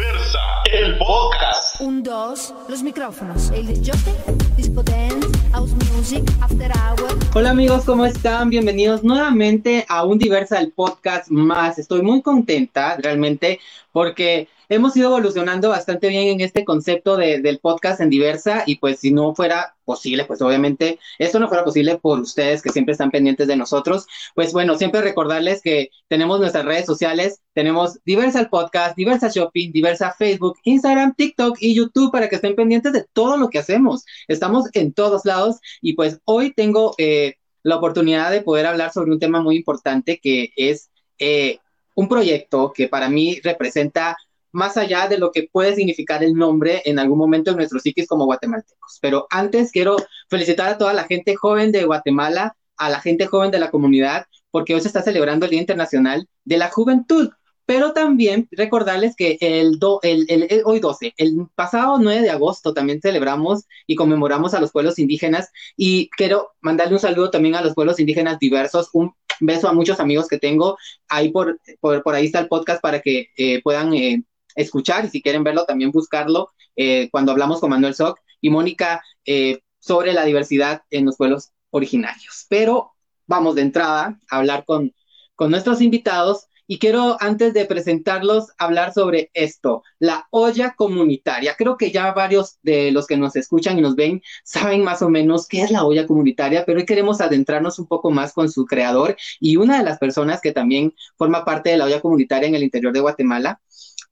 [0.00, 0.38] Diversa,
[0.72, 1.78] el podcast.
[1.82, 3.50] Un, dos, los micrófonos.
[3.50, 4.14] El disjockey,
[4.56, 7.18] disco dance, house music, after hour.
[7.34, 8.48] Hola amigos, ¿cómo están?
[8.48, 11.78] Bienvenidos nuevamente a un Diversa, el podcast más.
[11.78, 13.60] Estoy muy contenta realmente
[13.92, 18.76] porque hemos ido evolucionando bastante bien en este concepto de, del podcast en diversa y
[18.76, 22.92] pues si no fuera posible, pues obviamente esto no fuera posible por ustedes que siempre
[22.92, 24.06] están pendientes de nosotros,
[24.36, 29.72] pues bueno, siempre recordarles que tenemos nuestras redes sociales, tenemos diversa el podcast, diversa shopping,
[29.72, 34.04] diversa Facebook, Instagram, TikTok y YouTube para que estén pendientes de todo lo que hacemos.
[34.28, 39.10] Estamos en todos lados y pues hoy tengo eh, la oportunidad de poder hablar sobre
[39.10, 40.90] un tema muy importante que es...
[41.18, 41.58] Eh,
[41.96, 44.16] un proyecto que para mí representa
[44.52, 48.06] más allá de lo que puede significar el nombre en algún momento en nuestro psiquis
[48.06, 48.98] como guatemaltecos.
[49.00, 49.96] Pero antes quiero
[50.28, 54.26] felicitar a toda la gente joven de Guatemala, a la gente joven de la comunidad,
[54.50, 57.30] porque hoy se está celebrando el Día Internacional de la Juventud.
[57.66, 63.64] Pero también recordarles que el, el, hoy 12, el pasado 9 de agosto también celebramos
[63.86, 68.00] y conmemoramos a los pueblos indígenas y quiero mandarle un saludo también a los pueblos
[68.00, 70.76] indígenas diversos, un beso a muchos amigos que tengo,
[71.08, 75.22] ahí por, por, ahí está el podcast para que eh, puedan eh, escuchar y si
[75.22, 80.24] quieren verlo también buscarlo eh, cuando hablamos con Manuel Soc y Mónica eh, sobre la
[80.24, 82.46] diversidad en los pueblos originarios.
[82.48, 82.92] Pero
[83.26, 84.94] vamos de entrada a hablar con,
[85.34, 91.56] con nuestros invitados y quiero, antes de presentarlos, hablar sobre esto, la olla comunitaria.
[91.58, 95.10] Creo que ya varios de los que nos escuchan y nos ven saben más o
[95.10, 98.66] menos qué es la olla comunitaria, pero hoy queremos adentrarnos un poco más con su
[98.66, 102.54] creador y una de las personas que también forma parte de la olla comunitaria en
[102.54, 103.60] el interior de Guatemala,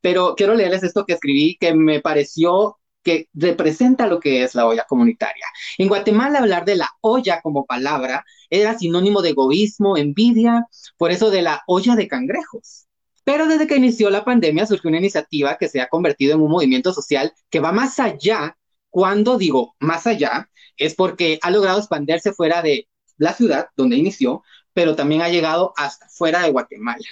[0.01, 4.67] pero quiero leerles esto que escribí que me pareció que representa lo que es la
[4.67, 5.47] olla comunitaria.
[5.79, 11.31] En Guatemala hablar de la olla como palabra era sinónimo de egoísmo, envidia, por eso
[11.31, 12.87] de la olla de cangrejos.
[13.25, 16.51] Pero desde que inició la pandemia surgió una iniciativa que se ha convertido en un
[16.51, 18.57] movimiento social que va más allá.
[18.91, 24.43] Cuando digo más allá, es porque ha logrado expandirse fuera de la ciudad donde inició,
[24.73, 27.05] pero también ha llegado hasta fuera de Guatemala.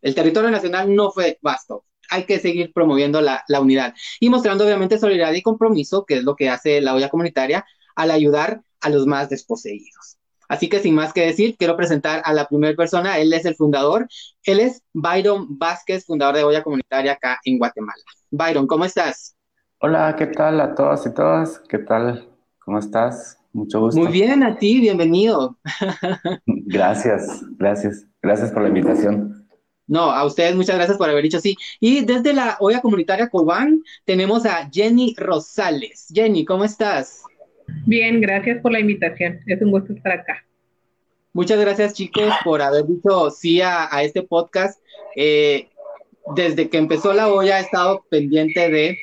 [0.00, 4.98] El territorio nacional no fue vasto, hay que seguir promoviendo la, unidad y mostrando obviamente
[4.98, 7.64] solidaridad y compromiso, que es lo que hace la olla comunitaria
[7.96, 10.18] al ayudar a los más desposeídos.
[10.48, 13.54] Así que sin más que decir, quiero presentar a la primera persona, él es el
[13.54, 14.06] fundador,
[14.42, 18.02] él es Byron Vázquez, fundador de olla comunitaria acá en Guatemala.
[18.30, 19.36] Byron, ¿cómo estás?
[19.80, 21.60] Hola, ¿qué tal a todas y todas?
[21.68, 22.28] ¿Qué tal?
[22.64, 23.38] ¿Cómo estás?
[23.52, 24.00] Mucho gusto.
[24.00, 25.56] Muy bien, a ti, bienvenido.
[26.46, 29.43] gracias, gracias, gracias por la invitación.
[29.86, 31.56] No, a ustedes muchas gracias por haber dicho sí.
[31.80, 36.08] Y desde la olla comunitaria Cobán tenemos a Jenny Rosales.
[36.12, 37.22] Jenny, ¿cómo estás?
[37.86, 39.40] Bien, gracias por la invitación.
[39.46, 40.44] Es un gusto estar acá.
[41.32, 44.80] Muchas gracias chicos por haber dicho sí a, este podcast.
[45.16, 45.68] Eh,
[46.34, 48.98] desde que empezó la olla he estado pendiente de,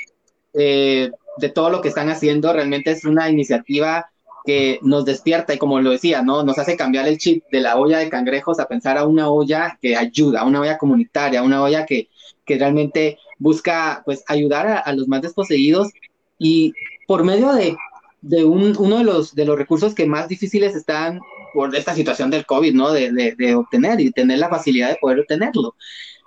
[0.53, 2.51] eh, de todo lo que están haciendo.
[2.53, 4.10] Realmente es una iniciativa
[4.45, 6.43] que nos despierta y como lo decía, ¿no?
[6.43, 9.77] Nos hace cambiar el chip de la olla de cangrejos a pensar a una olla
[9.81, 12.09] que ayuda, a una olla comunitaria, una olla que,
[12.45, 15.89] que realmente busca pues ayudar a, los más desposeídos
[16.37, 16.73] y
[17.07, 17.75] por medio de,
[18.21, 21.19] de un, uno de los, de los recursos que más difíciles están
[21.53, 22.91] por esta situación del COVID, ¿no?
[22.91, 25.75] De, de, de obtener y tener la facilidad de poder obtenerlo.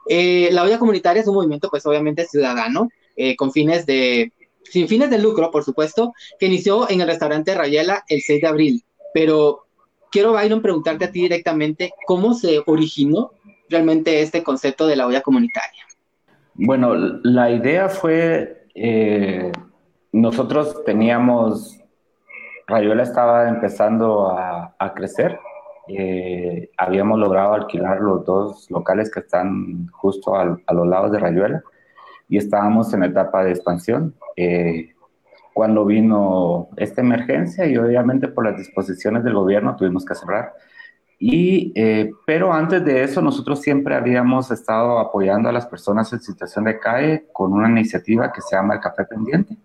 [0.08, 4.32] Eh, la olla comunitaria es un movimiento pues obviamente ciudadano eh, con fines de
[4.74, 8.48] sin fines de lucro, por supuesto, que inició en el restaurante Rayela el 6 de
[8.48, 8.84] abril.
[9.12, 9.66] Pero
[10.10, 13.30] quiero, Byron, preguntarte a ti directamente cómo se originó
[13.70, 15.84] realmente este concepto de la olla comunitaria.
[16.54, 16.92] Bueno,
[17.22, 19.52] la idea fue, eh,
[20.10, 21.78] nosotros teníamos,
[22.66, 25.38] Rayuela estaba empezando a, crecer,
[25.86, 31.62] eh, habíamos logrado alquilar los dos locales que están justo a los lados de Rayuela
[32.28, 34.14] y estábamos en etapa de expansión.
[34.36, 34.94] Eh,
[35.54, 40.52] cuando vino esta emergencia y obviamente por las disposiciones del gobierno tuvimos que cerrar.
[41.18, 46.20] Y, eh, pero antes de eso, nosotros siempre habíamos estado apoyando a las personas en
[46.20, 49.56] situación de calle con una iniciativa que se llama el Café Pendiente,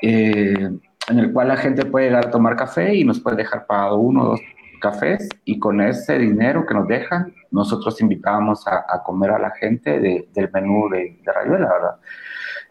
[0.00, 0.70] eh,
[1.10, 3.98] en el cual la gente puede llegar a tomar café y nos puede dejar pagado
[3.98, 4.40] uno o dos
[4.78, 9.98] cafés y con ese dinero que nos dejan, nosotros invitábamos a, comer a la gente
[10.00, 11.96] del menú de, de, Rayuela, ¿verdad?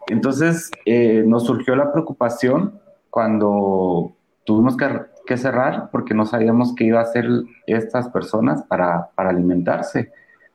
[0.08, 4.14] Entonces eh, nos surgió la preocupación cuando
[4.44, 7.26] tuvimos que, cerrar porque no sabíamos qué iba a hacer
[7.66, 10.10] estas personas para, alimentarse.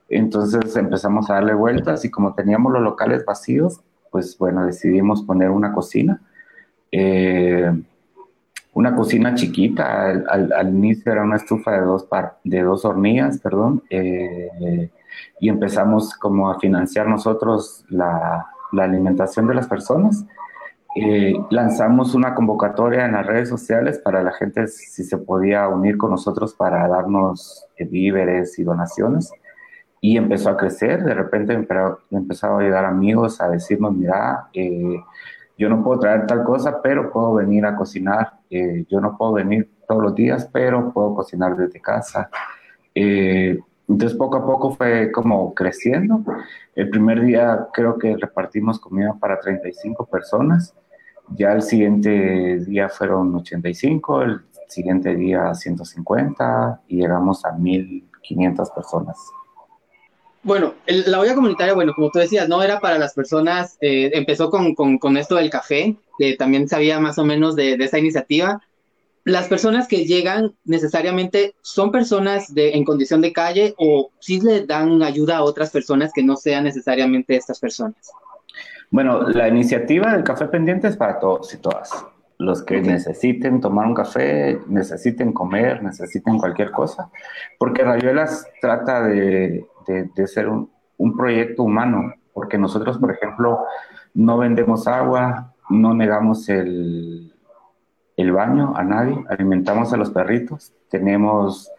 [0.10, 5.52] Entonces empezamos a darle vueltas y como teníamos los locales vacíos, pues bueno, decidimos poner
[5.52, 6.22] una cocina.
[6.92, 7.72] Eh,
[8.74, 10.24] una cocina chiquita.
[10.28, 14.90] Al, inicio era una estufa de dos, par, de dos hornillas, perdón, eh,
[15.40, 20.26] y empezamos como a financiar nosotros la, la alimentación de las personas.
[20.96, 25.98] Eh, lanzamos una convocatoria en las redes sociales para la gente si se podía unir
[25.98, 29.32] con nosotros para darnos eh, víveres y donaciones.
[30.02, 31.54] Y empezó a crecer, de repente
[32.12, 35.02] empezaron a llegar amigos a decirnos, mira, eh,
[35.58, 38.33] yo no puedo traer tal cosa, pero puedo venir a cocinar.
[38.50, 42.30] Yo no puedo venir todos los días, pero puedo cocinar desde casa.
[42.94, 46.24] entonces poco a poco fue como creciendo.
[46.76, 50.76] El primer día creo que repartimos comida para 35 personas
[51.30, 59.18] ya el siguiente día fueron 85, el siguiente día 150 y llegamos a 1500 personas.
[60.44, 64.50] Bueno, la olla comunitaria, bueno, como tú decías, no era para las personas, eh, empezó
[64.50, 67.98] con, con, con, esto del café, que también sabía más o menos de, de, esa
[67.98, 68.62] iniciativa.
[69.24, 74.66] Las personas que llegan necesariamente son personas de, en condición de calle o sí le
[74.66, 78.12] dan ayuda a otras personas que no sean necesariamente estas personas.
[78.92, 81.90] Bueno, la iniciativa del café pendiente es para todos y todas.
[82.38, 87.10] Los que necesiten tomar un café, necesiten comer, necesiten cualquier cosa,
[87.58, 89.66] porque Rayuelas trata de,
[90.28, 90.70] ser un,
[91.18, 93.60] proyecto humano, porque nosotros, por ejemplo,
[94.14, 97.32] no vendemos agua, no negamos el,
[98.18, 101.70] baño a nadie, alimentamos a los perritos, tenemos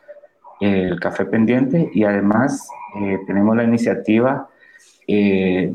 [0.60, 2.68] el café pendiente y además
[3.00, 4.48] eh, tenemos la iniciativa
[5.06, 5.74] eh,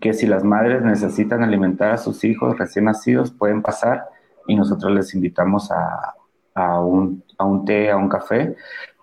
[0.00, 4.04] que si las madres necesitan alimentar a sus hijos recién nacidos, pueden pasar
[4.46, 6.14] y nosotros les invitamos a,
[6.54, 8.56] a, un, a un, té, a un café,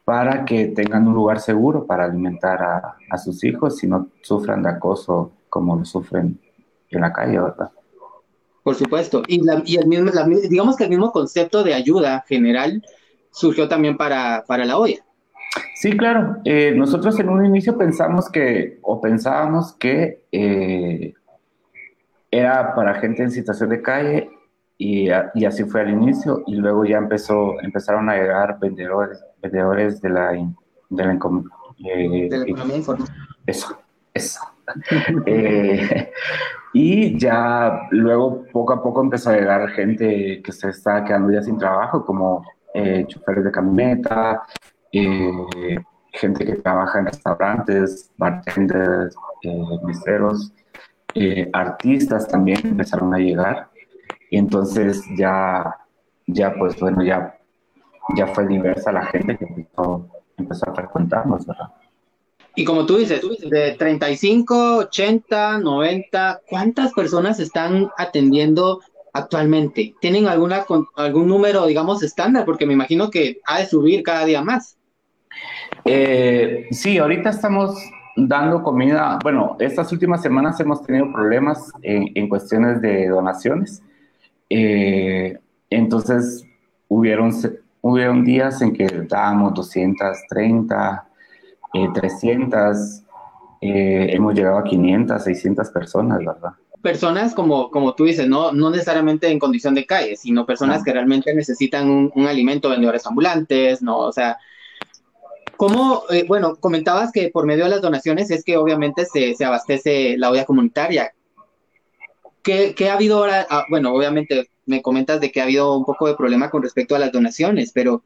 [0.03, 4.63] para que tengan un lugar seguro para alimentar a, a sus hijos y no sufran
[4.63, 6.39] de acoso como lo sufren
[6.89, 7.71] en la calle, ¿verdad?
[8.63, 9.23] Por supuesto.
[9.27, 10.11] Y, y el mismo,
[10.49, 12.83] digamos que el mismo concepto de ayuda general
[13.31, 15.03] surgió también para, para la olla.
[15.75, 16.37] Sí, claro.
[16.45, 21.13] Eh, nosotros en un inicio pensamos que, o pensábamos que eh,
[22.29, 24.29] era para gente en situación de calle
[24.83, 30.01] y, y, así fue al inicio y luego ya empezó, empezaron a llegar vendedores, vendedores
[30.01, 33.07] de la, de la, eh, de la economía informal.
[33.45, 33.77] Eso,
[34.11, 34.39] eso.
[36.73, 41.43] y ya luego poco a poco empezó a llegar gente que se estaba quedando ya
[41.43, 42.43] sin trabajo, como
[43.07, 44.43] choferes de camioneta,
[44.93, 45.77] eh,
[46.13, 50.51] gente que trabaja en restaurantes, bartenders, eh, miseros,
[51.13, 53.70] eh, artistas también empezaron a llegar.
[54.31, 55.77] Y entonces ya,
[56.25, 57.37] ya pues bueno, ya,
[58.15, 60.07] ya fue diversa la gente que empezó,
[60.37, 61.69] empezó a frecuentarnos, ¿verdad?
[62.55, 68.81] Y como tú dices, de 35, 80, 90, ¿cuántas personas están atendiendo
[69.13, 69.93] actualmente?
[70.01, 72.43] ¿Tienen alguna, algún número, digamos, estándar?
[72.45, 74.77] Porque me imagino que ha de subir cada día más.
[75.85, 77.77] Eh, sí, ahorita estamos
[78.15, 79.17] dando comida.
[79.23, 83.81] Bueno, estas últimas semanas hemos tenido problemas en, cuestiones de donaciones.
[84.53, 85.37] Eh,
[85.69, 86.43] entonces,
[86.89, 87.31] hubieron,
[87.79, 91.07] hubieron días en que dábamos 230,
[91.93, 93.03] 300,
[93.61, 96.51] eh, hemos llegado a 500, 600 personas, ¿verdad?
[96.81, 100.91] Personas como, como tú dices, no, no necesariamente en condición de calle, sino personas que
[100.91, 103.99] realmente necesitan un, un alimento, vendedores ambulantes, ¿no?
[103.99, 104.37] O sea,
[105.55, 109.45] ¿Cómo, eh, bueno, comentabas que por medio de las donaciones es que obviamente se, se
[109.45, 111.13] abastece la olla comunitaria?
[112.41, 113.45] ¿Qué, ¿Qué, ha habido ahora?
[113.47, 116.95] Ah, bueno, obviamente me comentas de que ha habido un poco de problema con respecto
[116.95, 118.03] a las donaciones, pero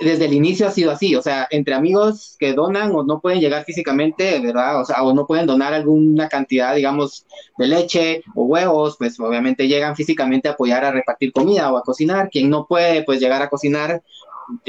[0.00, 3.40] desde el inicio ha sido así, o sea, entre amigos que donan o no pueden
[3.40, 4.80] llegar físicamente, ¿verdad?
[4.80, 9.68] O sea, o no pueden donar alguna cantidad, digamos, de leche o huevos, pues obviamente
[9.68, 12.28] llegan físicamente a apoyar a repartir comida o a cocinar.
[12.30, 14.02] Quien no puede, pues llegar a cocinar,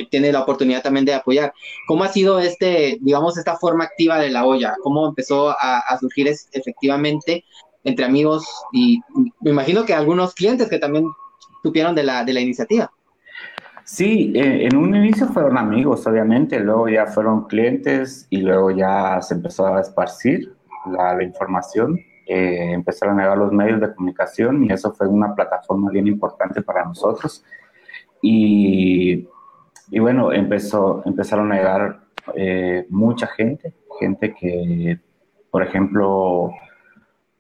[0.10, 1.54] tiene la oportunidad también de apoyar.
[1.88, 4.76] ¿Cómo ha sido este, digamos, esta forma activa de la olla?
[4.82, 7.44] ¿Cómo empezó a, surgir efectivamente
[7.84, 9.00] entre amigos y
[9.42, 11.06] me imagino que algunos clientes que también
[11.64, 12.92] supieron de la, de la iniciativa?
[13.84, 19.22] Sí, eh, en un inicio fueron amigos, obviamente, luego ya fueron clientes y luego ya
[19.22, 20.54] se empezó a esparcir
[20.92, 21.98] la, información.
[22.28, 26.62] Eh, empezaron a llegar los medios de comunicación y eso fue una plataforma bien importante
[26.62, 27.46] para nosotros.
[28.22, 29.28] Y
[29.90, 32.00] y bueno, empezó, empezaron a llegar
[32.36, 35.00] eh, mucha gente, gente que,
[35.50, 36.52] por ejemplo,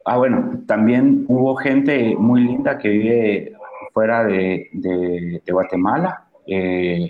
[0.05, 3.53] ah, bueno, también hubo gente muy linda que vive
[3.97, 6.27] fuera de, de, Guatemala.
[6.45, 7.09] Eh,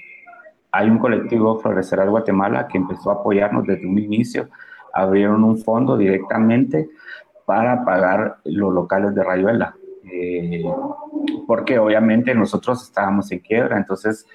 [0.72, 4.48] hay un colectivo Florecerá Guatemala que empezó a apoyarnos desde un inicio.
[4.94, 6.88] Abrieron un fondo directamente
[7.46, 9.75] para pagar los locales de Rayuela.
[10.10, 10.63] Eh,
[11.46, 14.25] porque obviamente nosotros estábamos en quiebra, entonces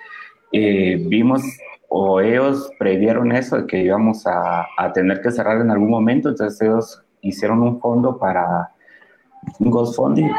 [0.53, 1.43] eh, vimos
[1.89, 6.29] o ellos previeron eso, de que íbamos a, a, tener que cerrar en algún momento,
[6.29, 8.73] entonces ellos hicieron un fondo para,
[9.59, 10.31] un GoFundMe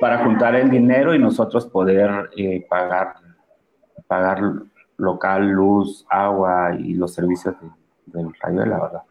[0.00, 3.14] para juntar el dinero y nosotros poder eh, pagar,
[4.06, 4.40] pagar
[4.96, 9.02] local, luz, agua y los servicios de, del Rayuela, ¿verdad?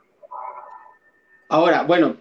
[1.50, 2.16] Ahora, bueno,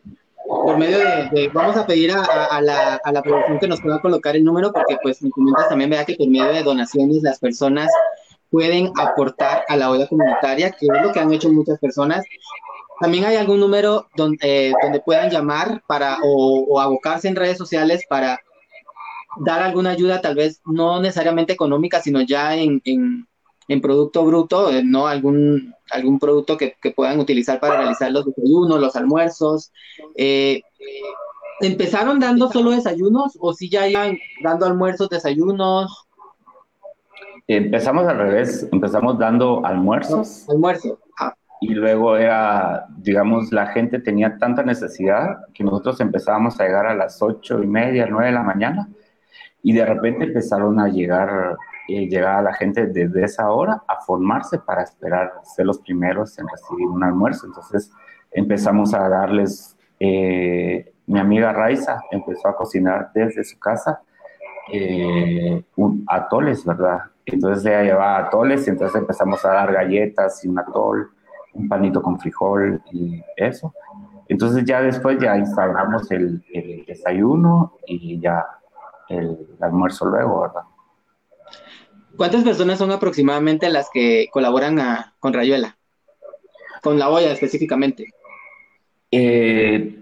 [0.46, 4.36] por medio de, vamos a pedir a, la, a, la, producción que nos pueda colocar
[4.36, 7.90] el número porque pues me comentas también, vea que por medio de donaciones las personas
[8.50, 12.24] pueden aportar a la olla comunitaria, que es lo que han hecho muchas personas.
[13.00, 18.04] También hay algún número donde, eh, donde puedan llamar para o, abocarse en redes sociales
[18.08, 18.40] para
[19.40, 23.26] dar alguna ayuda, tal vez no necesariamente económica, sino ya en, en,
[23.66, 28.26] en producto bruto, eh, no algún, algún producto que, que, puedan utilizar para realizar los
[28.26, 29.72] desayunos, los almuerzos.
[30.14, 30.62] Eh,
[31.60, 36.06] ¿Empezaron dando solo desayunos o si ya iban dando almuerzos, desayunos?
[37.46, 40.48] Empezamos al revés, empezamos dando almuerzos.
[40.48, 40.98] Almuerzo.
[41.18, 41.34] Ah.
[41.60, 46.94] Y luego era, digamos, la gente tenía tanta necesidad que nosotros empezábamos a llegar a
[46.94, 48.88] las ocho y media, nueve de la mañana
[49.62, 51.56] y de repente empezaron a llegar
[51.86, 56.46] eh, llegaba la gente desde esa hora a formarse para esperar ser los primeros en
[56.48, 57.46] recibir un almuerzo.
[57.46, 57.92] Entonces
[58.30, 64.00] empezamos a darles, eh, mi amiga Raiza empezó a cocinar desde su casa
[64.72, 67.00] eh, un, atoles, ¿verdad?
[67.26, 71.10] Entonces ella llevaba atoles y entonces empezamos a dar galletas y un atol,
[71.54, 73.74] un panito con frijol y eso.
[74.28, 78.44] Entonces ya después ya instalamos el, el desayuno y ya
[79.08, 80.62] el almuerzo luego, ¿verdad?
[82.16, 84.78] ¿Cuántas personas son aproximadamente las que colaboran
[85.18, 85.76] con Rayuela?
[86.82, 88.12] Con la olla específicamente.
[89.10, 90.00] Eh,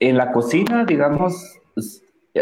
[0.00, 1.58] en la cocina, digamos,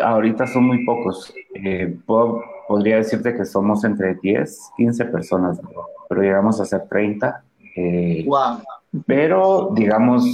[0.02, 1.34] ahorita son muy pocos.
[1.54, 5.60] Eh, podría decirte que somos entre 10, 15 personas,
[6.08, 7.43] pero llegamos a ser 30.
[8.26, 8.58] Wow.
[8.58, 8.62] Eh,
[9.06, 10.24] pero, digamos,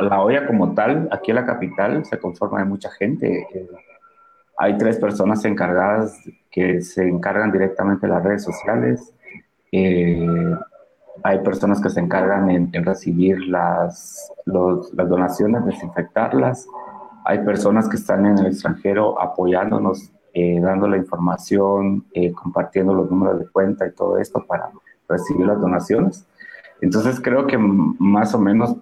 [0.00, 3.46] la olla como tal, aquí en la capital, se conforma de mucha gente.
[4.58, 6.20] Hay tres personas encargadas
[6.50, 9.12] que se encargan directamente de las redes sociales.
[9.72, 10.54] Eh,
[11.22, 16.66] hay personas que se encargan en, recibir las, las donaciones, desinfectarlas.
[17.24, 23.10] Hay personas que están en el extranjero apoyándonos, eh, dando la información, eh, compartiendo los
[23.10, 24.70] números de cuenta y todo esto para
[25.08, 26.26] recibir las donaciones.
[26.80, 28.76] Entonces creo que más o menos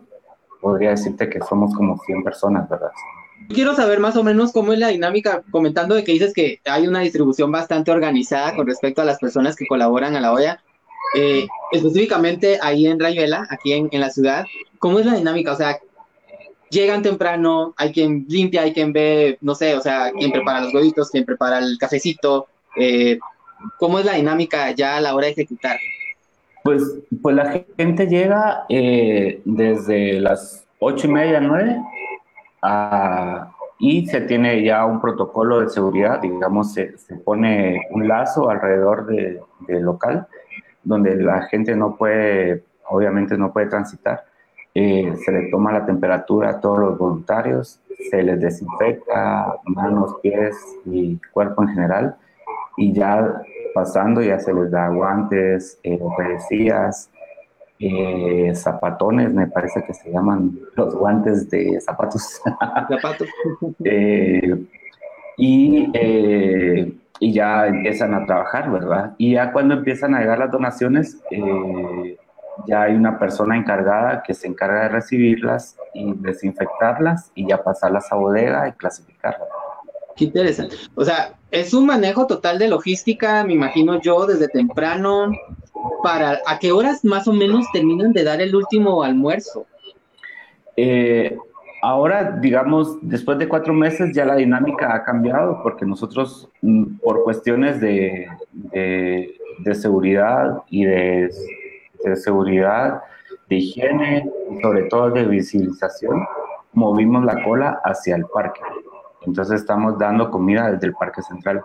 [0.60, 2.90] podría decirte que somos como 100 personas, ¿verdad?
[3.48, 6.86] quiero saber más o menos cómo es la dinámica, comentando de que dices que hay
[6.86, 10.62] una distribución bastante organizada con respecto a las personas que colaboran a la olla.
[11.14, 14.46] Eh, específicamente ahí en Rayuela, aquí en, la ciudad,
[14.78, 15.52] ¿cómo es la dinámica?
[15.52, 15.78] O sea,
[16.70, 20.74] llegan temprano, hay quien limpia, hay quien ve, no sé, o sea, quien prepara los
[20.74, 22.46] huevitos, quien prepara el cafecito.
[22.76, 23.18] Eh,
[23.78, 25.76] ¿Cómo es la dinámica ya a la hora de ejecutar?
[26.64, 26.82] Pues,
[27.20, 31.80] pues la gente llega eh, desde las ocho y media, nueve,
[32.64, 33.50] Ah,
[33.80, 39.82] y se tiene ya un protocolo de seguridad, digamos, se, pone un lazo alrededor del
[39.82, 40.28] local
[40.84, 44.24] donde la gente no puede, obviamente no puede transitar.
[44.74, 50.56] Eh, se le toma la temperatura a todos los voluntarios, se les desinfecta manos, pies
[50.86, 52.16] y cuerpo en general
[52.76, 53.42] y ya
[53.74, 55.98] pasando ya se les da guantes, eh,
[57.84, 62.40] eh, zapatones, me parece que se llaman los guantes de zapatos.
[62.88, 63.28] Zapatos.
[63.84, 64.56] Eh,
[65.36, 69.14] y, eh, y ya empiezan a trabajar, ¿verdad?
[69.18, 71.20] Y ya cuando empiezan a llegar las donaciones,
[72.66, 78.12] ya hay una persona encargada que se encarga de recibirlas y desinfectarlas y ya pasarlas
[78.12, 79.48] a bodega y clasificarlas.
[80.16, 80.76] Qué interesante.
[80.94, 85.32] O sea, es un manejo total de logística, me imagino yo, desde temprano.
[86.02, 89.66] Para, ¿A qué horas más o menos terminan de dar el último almuerzo?
[90.76, 91.36] Eh,
[91.82, 97.24] ahora, digamos, después de cuatro meses ya la dinámica ha cambiado porque nosotros, mm, por
[97.24, 98.26] cuestiones de,
[98.72, 101.30] de, seguridad y de,
[102.04, 103.02] de seguridad,
[103.48, 106.24] de higiene y sobre todo de visibilización,
[106.72, 108.60] movimos la cola hacia el parque.
[109.26, 111.62] Entonces estamos dando comida desde el Parque Central.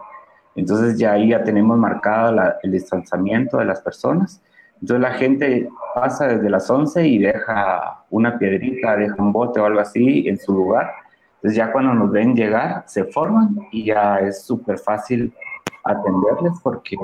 [0.56, 4.42] Entonces ya ahí ya tenemos marcado el distanciamiento de las personas.
[4.82, 9.66] Entonces la gente pasa desde las 11 y deja una piedrita, deja un bote o
[9.66, 10.92] algo así en su lugar.
[11.36, 15.34] Entonces ya cuando nos ven llegar, se forman y ya es súper fácil
[15.84, 16.96] atenderles porque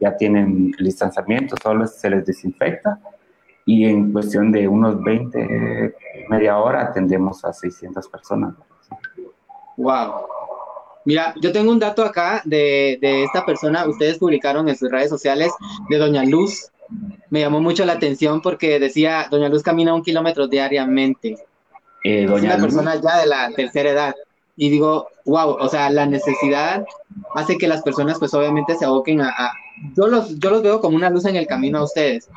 [0.00, 2.98] ya tienen el distanciamiento, solo se les desinfecta
[3.66, 5.94] y en cuestión de unos 20,
[6.28, 8.54] media hora atendemos a 600 personas.
[9.80, 10.26] Wow.
[11.06, 15.50] Mira, yo tengo un dato acá de, esta persona, ustedes publicaron en sus redes sociales,
[15.88, 16.70] de Doña Luz.
[17.30, 21.38] Me llamó mucho la atención porque decía, Doña Luz camina un kilómetro diariamente.
[22.04, 24.14] Eh, doña es una persona ya de la tercera edad.
[24.56, 26.84] y digo, wow, o sea, la necesidad
[27.34, 29.52] hace que las personas pues obviamente se aboquen a,
[29.96, 32.28] yo, los, yo los veo como una luz en el camino a ustedes.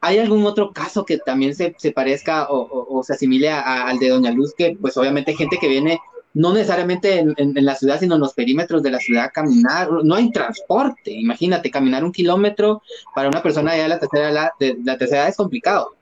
[0.00, 4.30] ¿Hay algún otro caso que también se, se parezca o, se asimile al de Doña
[4.30, 5.98] Luz, que pues obviamente gente que viene
[6.36, 10.30] no necesariamente en, la ciudad, sino en los perímetros de la ciudad, caminar, no hay
[10.30, 12.82] transporte, imagínate, caminar un kilómetro
[13.14, 14.50] para una persona de la tercera edad,
[14.84, 15.94] la tercera edad es complicado.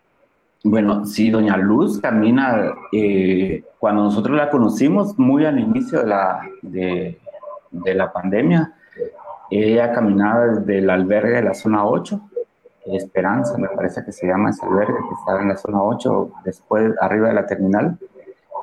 [0.64, 6.40] Bueno, sí, Doña Luz camina, eh, cuando nosotros la conocimos, muy al inicio de la,
[6.62, 7.16] de,
[7.94, 8.72] la pandemia,
[9.50, 12.20] ella caminaba desde el albergue de la zona 8,
[12.86, 16.92] Esperanza, me parece que se llama ese albergue, que estaba en la zona 8, después
[17.00, 17.98] arriba de la terminal,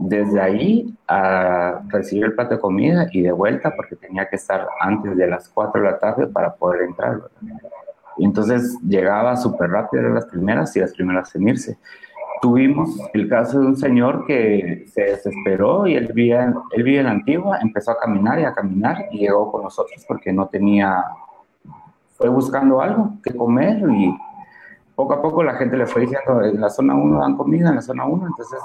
[0.01, 4.67] desde ahí a recibir el plato de comida y de vuelta porque tenía que estar
[4.79, 7.22] antes de las 4 de la tarde para poder entrar.
[8.17, 11.77] entonces llegaba súper rápido, eran las primeras y las primeras en irse.
[12.41, 17.05] Tuvimos el caso de un señor que se desesperó y él vivía, él vivía en
[17.05, 21.03] la antigua, empezó a caminar y a caminar y llegó con nosotros porque no tenía,
[22.17, 24.17] fue buscando algo que comer y
[24.96, 27.75] poco a poco la gente le fue diciendo, en la zona 1 dan comida, en
[27.75, 28.60] la zona 1, entonces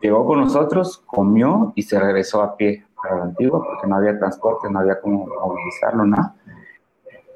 [0.00, 4.18] Llegó con nosotros, comió y se regresó a pie para la antigua porque no había
[4.18, 6.34] transporte, no había cómo movilizarlo, nada.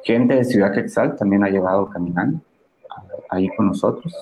[0.04, 2.40] Gente de Ciudad Quetzal también ha llegado caminando
[3.28, 4.14] ahí con nosotros.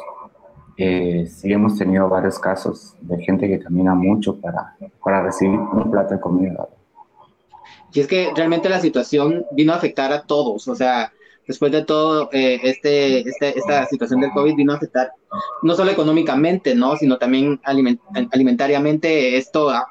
[0.76, 5.90] Eh, sí hemos tenido varios casos de gente que camina mucho para, para recibir un
[5.90, 6.68] plato de comida.
[7.92, 11.12] Y es que realmente la situación vino a afectar a todos, o sea,
[11.50, 15.10] después de todo, eh, este, este, esta situación del COVID vino a afectar
[15.62, 16.94] no solo económicamente, ¿no?
[16.94, 17.60] Sino también
[18.30, 19.84] alimentariamente, esto ha,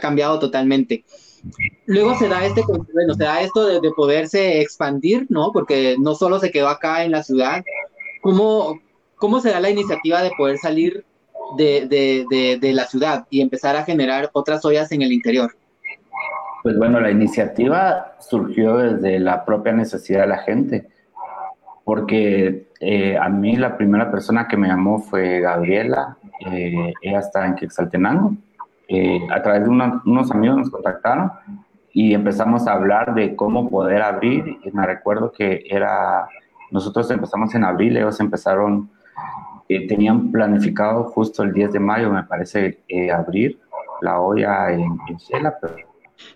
[0.00, 1.04] cambiado totalmente.
[1.84, 2.62] Luego se da este,
[2.94, 5.52] bueno, se da esto de, poderse expandir, ¿no?
[5.52, 7.62] Porque no solo se quedó acá en la ciudad.
[8.22, 8.80] ¿Cómo,
[9.16, 11.04] cómo se da la iniciativa de poder salir
[11.58, 15.54] de la ciudad y empezar a generar otras ollas en el interior?
[16.62, 20.88] Pues bueno, la iniciativa surgió desde la propia necesidad de la gente,
[21.84, 26.16] porque eh, a mí la primera persona que me llamó fue Gabriela,
[26.50, 28.34] eh, ella está en Quetzaltenango,
[28.88, 31.30] eh, a través de unos amigos nos contactaron
[31.92, 36.28] y empezamos a hablar de cómo poder abrir, y me recuerdo que era,
[36.72, 38.90] nosotros empezamos en abril, ellos empezaron,
[39.68, 42.80] tenían planificado justo el 10 de mayo, me parece,
[43.12, 43.60] abrir
[44.00, 45.18] la olla en, en
[45.60, 45.87] pero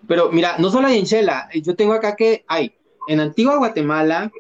[0.06, 2.74] pero mira, no solo hay en Shela, yo tengo acá que hay
[3.08, 4.30] en Antigua Guatemala,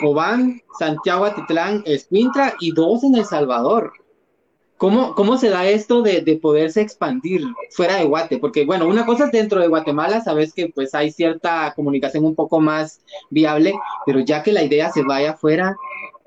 [0.00, 3.92] Cobán, Santiago Atitlán, Escuintla y dos en El Salvador.
[4.76, 8.38] ¿Cómo, cómo se da esto de, de, poderse expandir fuera de Guate?
[8.38, 12.34] Porque, bueno, una cosa es dentro de Guatemala, sabes que pues hay cierta comunicación un
[12.34, 15.76] poco más viable, pero ya que la idea se vaya afuera,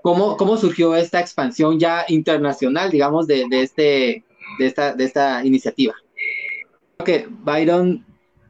[0.01, 4.23] ¿cómo, cómo surgió esta expansión ya internacional, digamos, de, de, este,
[4.59, 5.93] de, esta, de esta iniciativa?
[6.97, 8.05] Creo que Byron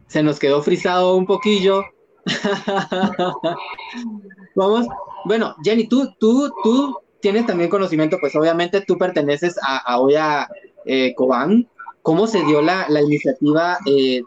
[0.08, 1.84] se nos quedó frisado un poquillo.
[4.56, 4.88] Vamos,
[5.26, 10.48] bueno, Jenny, tú, tú, tú tienes también conocimiento, pues obviamente tú perteneces a, a Oya
[10.86, 11.68] eh, Cobán.
[12.02, 14.22] ¿Cómo se dio la, iniciativa eh,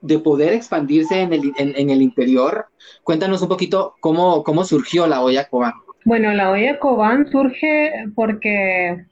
[0.00, 2.66] de, poder expandirse en el, en, el interior?
[3.02, 5.74] Cuéntanos un poquito cómo, cómo surgió la Olla Cobán.
[6.04, 9.04] Bueno, la Olla Cobán surge porque,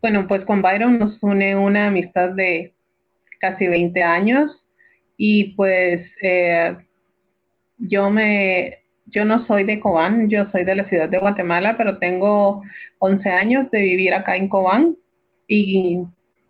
[0.00, 2.72] bueno, pues con Byron nos une una amistad de
[3.40, 4.60] casi 20 años
[5.22, 6.74] y pues eh,
[7.76, 11.98] yo me, yo no soy de Cobán, yo soy de la ciudad de Guatemala, pero
[11.98, 12.62] tengo
[13.00, 14.96] 11 años de vivir acá en Cobán
[15.46, 16.04] y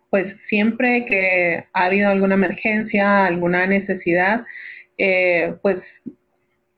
[0.09, 4.45] pues siempre que ha habido alguna emergencia, alguna necesidad,
[4.97, 5.79] eh, pues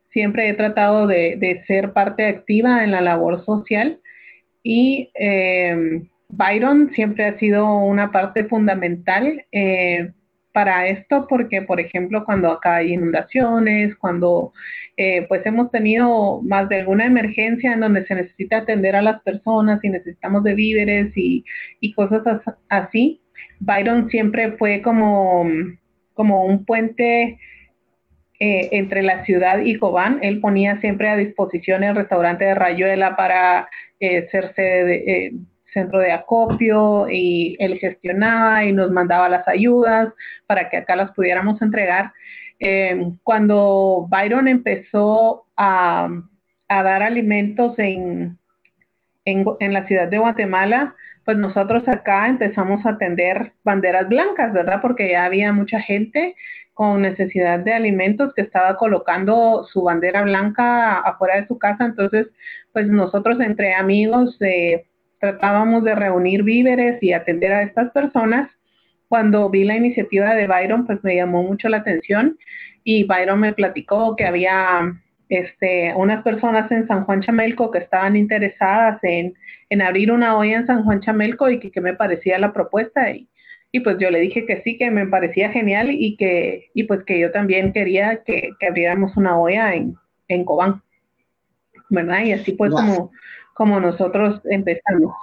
[0.09, 3.99] siempre he tratado de, ser parte activa en la labor social
[4.63, 9.45] y eh, Byron siempre ha sido una parte fundamental
[10.53, 14.53] para esto porque, por ejemplo, cuando acá hay inundaciones, cuando
[14.95, 19.21] eh, pues hemos tenido más de alguna emergencia en donde se necesita atender a las
[19.23, 21.43] personas y necesitamos de víveres y,
[21.95, 22.21] cosas
[22.69, 23.21] así,
[23.59, 25.45] Byron siempre fue como,
[26.13, 27.39] como un puente
[28.39, 30.19] eh, entre la ciudad y Cobán.
[30.21, 35.33] Él ponía siempre a disposición el restaurante de Rayuela para eh, ser sede de
[35.73, 40.13] centro de acopio y él gestionaba y nos mandaba las ayudas
[40.47, 42.13] para que acá las pudiéramos entregar.
[42.59, 46.09] Eh, cuando Byron empezó a,
[46.69, 48.37] dar alimentos en,
[49.25, 54.79] en, la ciudad de Guatemala, pues nosotros acá empezamos a atender banderas blancas, ¿verdad?
[54.81, 56.35] Porque ya había mucha gente
[56.73, 61.85] con necesidad de alimentos que estaba colocando su bandera blanca afuera de su casa.
[61.85, 62.27] Entonces,
[62.71, 64.85] pues nosotros entre amigos eh,
[65.23, 68.51] tratábamos de reunir víveres y atender a estas personas.
[69.07, 72.37] Cuando vi la iniciativa de Byron, pues me llamó mucho la atención
[72.83, 74.93] y Byron me platicó que había
[75.29, 79.33] este, unas personas en San Juan Chamelco que estaban interesadas en,
[79.81, 83.09] abrir una olla en San Juan Chamelco y que, me parecía la propuesta.
[83.09, 83.29] Y,
[83.71, 87.05] y, pues yo le dije que sí, que me parecía genial y que y pues
[87.05, 89.95] que yo también quería que, abriéramos una olla en,
[90.27, 90.81] en Cobán,
[91.89, 92.25] ¿verdad?
[92.25, 93.11] Y así pues como,
[93.53, 95.13] como nosotros empezamos.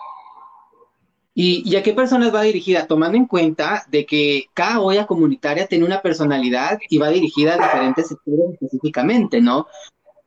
[1.34, 2.86] ¿Y, a qué personas va dirigida?
[2.86, 7.56] Tomando en cuenta de que cada olla comunitaria tiene una personalidad y va dirigida a
[7.56, 9.66] diferentes sectores específicamente, ¿no?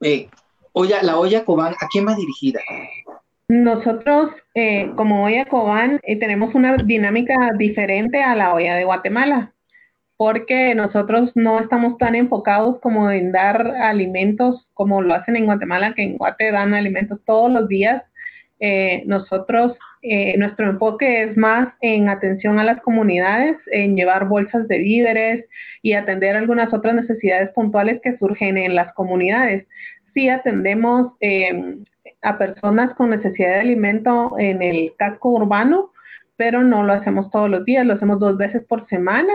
[0.02, 0.30] Eh,
[0.74, 2.62] la olla Cobán, ¿a quién va dirigida?
[3.48, 9.53] Nosotros, eh, como olla Cobán, eh, tenemos una dinámica diferente a la olla de Guatemala,
[10.24, 15.94] porque nosotros no estamos tan enfocados como en dar alimentos como lo hacen en Guatemala,
[15.94, 18.02] que en Guate dan alimentos todos los días.
[19.06, 24.78] nosotros eh, nuestro enfoque es más en atención a las comunidades, en llevar bolsas de
[24.78, 25.46] víveres
[25.82, 29.68] y atender algunas otras necesidades puntuales que surgen en las comunidades.
[30.14, 31.84] Sí atendemos em,
[32.22, 35.92] a personas con necesidad de alimento en el casco urbano,
[36.38, 39.34] pero no lo hacemos todos los días, lo hacemos dos veces por semana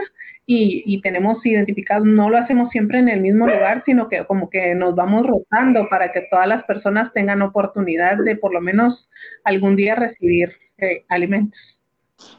[0.51, 4.75] y, tenemos identificado, no lo hacemos siempre en el mismo lugar, sino que como que
[4.75, 9.11] nos vamos rotando para que todas las personas tengan oportunidad de por lo menos
[9.45, 11.61] algún día recibir eh, alimentos.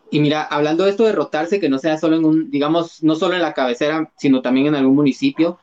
[0.09, 3.13] Y mira, hablando de esto de rotarse, que no sea solo en un, digamos, no
[3.13, 5.59] solo en la cabecera, sino también en algún municipio,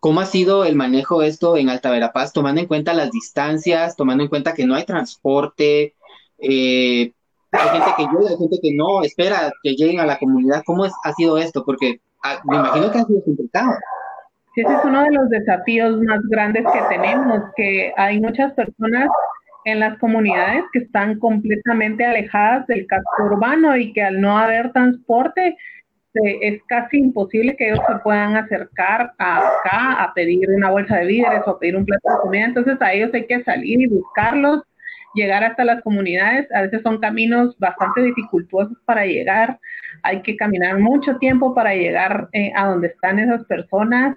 [0.00, 3.94] ¿cómo ha sido el manejo de esto en Alta Verapaz, tomando en cuenta las distancias,
[3.94, 5.94] tomando en cuenta que no hay transporte,
[6.38, 7.12] eh,
[7.52, 10.62] hay gente que llega, hay gente que no, espera que lleguen a la comunidad.
[10.66, 11.64] ¿Cómo ha sido esto?
[11.64, 13.72] Porque ah, me imagino que ha sido complicado.
[14.56, 19.08] Ese es uno de los desafíos más grandes que tenemos, que hay muchas personas
[19.64, 24.72] en las comunidades que están completamente alejadas del casco urbano y que al no haber
[24.72, 25.56] transporte
[26.14, 31.42] es casi imposible que ellos se puedan acercar acá a pedir una bolsa de víveres
[31.46, 32.44] o a pedir un plato de comida.
[32.46, 34.62] Entonces a ellos hay que salir y buscarlos
[35.14, 36.50] llegar hasta las comunidades.
[36.52, 39.58] A veces son caminos bastante dificultosos para llegar.
[40.02, 44.16] Hay que caminar mucho tiempo para llegar eh, a donde están esas personas.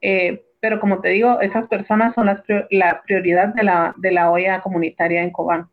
[0.00, 4.30] Eh, pero como te digo, esas personas son las, la prioridad de la, de la
[4.30, 5.68] olla comunitaria en Cobán,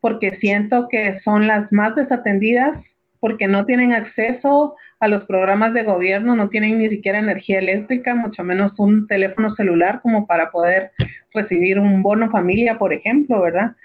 [0.00, 2.76] porque siento que son las más desatendidas
[3.20, 8.16] porque no tienen acceso a los programas de gobierno, no tienen ni siquiera energía eléctrica,
[8.16, 10.90] mucho menos un teléfono celular como para poder
[11.32, 13.76] recibir un bono familia, por ejemplo, ¿verdad?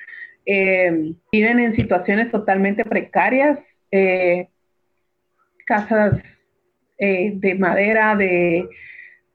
[0.47, 3.59] Eh, viven en situaciones totalmente precarias,
[3.91, 4.47] eh,
[5.65, 6.13] casas
[6.97, 8.65] eh, de madera, de,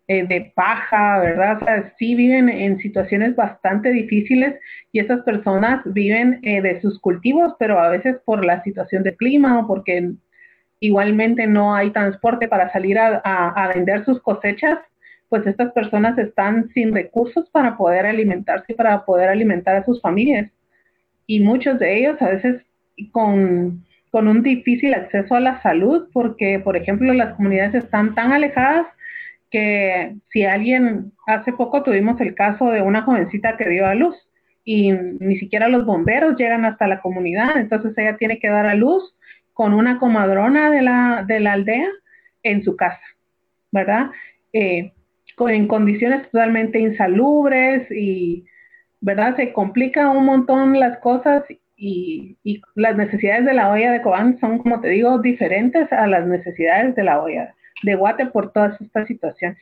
[0.08, 1.58] eh, de paja, ¿verdad?
[1.60, 4.58] O sea, sí viven en situaciones bastante difíciles
[4.90, 9.60] y esas personas viven de sus cultivos, pero a veces por la situación de clima
[9.60, 10.12] o porque
[10.80, 14.78] igualmente no hay transporte para salir a, a vender sus cosechas,
[15.28, 20.00] pues estas personas están sin recursos para poder alimentarse y para poder alimentar a sus
[20.00, 20.50] familias
[21.32, 22.62] y muchos de ellos a veces
[23.10, 28.86] con, un difícil acceso a la salud porque, por ejemplo, las comunidades están tan alejadas
[29.50, 34.14] que si alguien, hace poco tuvimos el caso de una jovencita que dio a luz
[34.62, 38.74] y ni siquiera los bomberos llegan hasta la comunidad, entonces ella tiene que dar a
[38.74, 39.14] luz
[39.54, 41.88] con una comadrona de la, de la aldea
[42.42, 43.00] en su casa,
[43.70, 44.10] ¿verdad?
[44.52, 44.92] Eh,
[45.38, 48.44] en condiciones totalmente insalubres y
[49.02, 49.36] ¿verdad?
[49.36, 51.44] Se complican un montón las cosas
[51.76, 52.38] y,
[52.76, 56.94] las necesidades de la olla de Cobán son, como te digo, diferentes a las necesidades
[56.94, 59.58] de la olla de Guate por todas estas situaciones.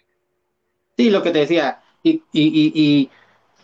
[0.97, 3.11] Sí, lo que te decía, y, y,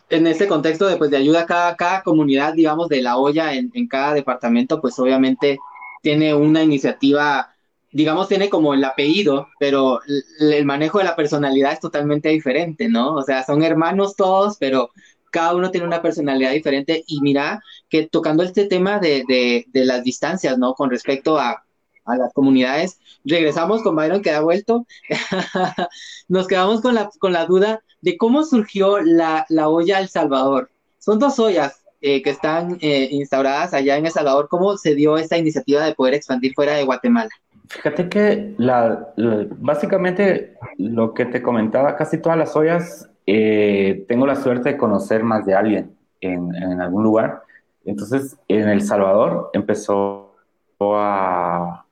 [0.08, 3.52] en ese contexto de, pues, de ayuda a cada, cada comunidad, digamos, de la olla
[3.52, 5.58] en, en cada departamento, pues obviamente
[6.02, 7.50] tiene una iniciativa
[7.92, 10.00] digamos, tiene como el apellido, pero
[10.38, 13.14] el manejo de la personalidad es totalmente diferente, ¿no?
[13.14, 14.90] O sea, son hermanos todos, pero
[15.36, 20.56] cada uno tiene una personalidad diferente y mira que tocando este tema de, las distancias,
[20.56, 20.72] ¿no?
[20.72, 21.62] Con respecto a,
[22.06, 24.86] las comunidades, regresamos con Byron que ha vuelto,
[26.28, 30.70] nos quedamos con la, con la duda de cómo surgió la, olla El Salvador.
[31.00, 34.46] Son dos ollas eh, que están eh, instauradas allá en El Salvador.
[34.48, 37.30] ¿Cómo se dio esta iniciativa de poder expandir fuera de Guatemala?
[37.68, 39.12] Fíjate que la,
[39.58, 45.22] básicamente lo que te comentaba, casi todas las ollas eh, tengo la suerte de conocer
[45.24, 47.42] más de alguien en, algún lugar.
[47.84, 50.34] Entonces, en El Salvador empezó
[50.80, 51.84] a...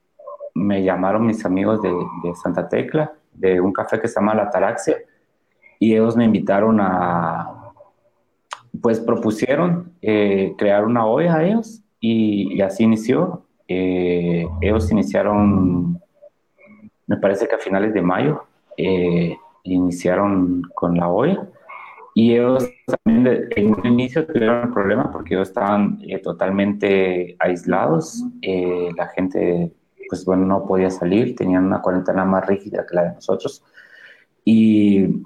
[0.53, 1.91] Me llamaron mis amigos de,
[2.35, 4.95] Santa Tecla, de un café que se llama La Taraxia,
[5.79, 7.73] y ellos me invitaron a,
[8.81, 13.43] pues propusieron eh, crear una olla a ellos y, así inició.
[13.67, 15.99] Eh, ellos iniciaron
[17.07, 18.43] me parece que a finales de mayo,
[18.77, 21.47] eh, iniciaron con la olla
[22.17, 22.69] y ellos
[23.03, 29.73] también en un inicio tuvieron problemas porque ellos estaban eh, totalmente aislados, eh, la gente
[30.07, 33.63] pues bueno no podía salir, tenían una cuarentena más rígida que la de nosotros.
[34.45, 35.23] Y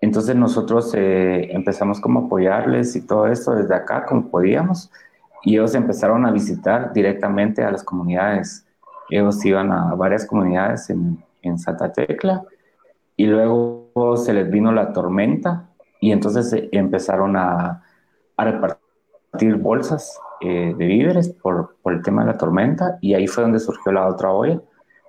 [0.00, 4.90] entonces nosotros empezamos como a apoyarles y todo esto desde acá como podíamos.
[5.42, 8.66] Y ellos empezaron a visitar directamente a las comunidades.
[9.10, 12.44] Ellos iban a varias comunidades en, en Santa Tecla
[13.16, 15.68] y luego se les vino la tormenta
[16.00, 17.82] y entonces empezaron a,
[18.36, 23.26] a repartir bolsas eh, de víveres por, por, el tema de la tormenta y ahí
[23.26, 24.60] fue donde surgió la otra olla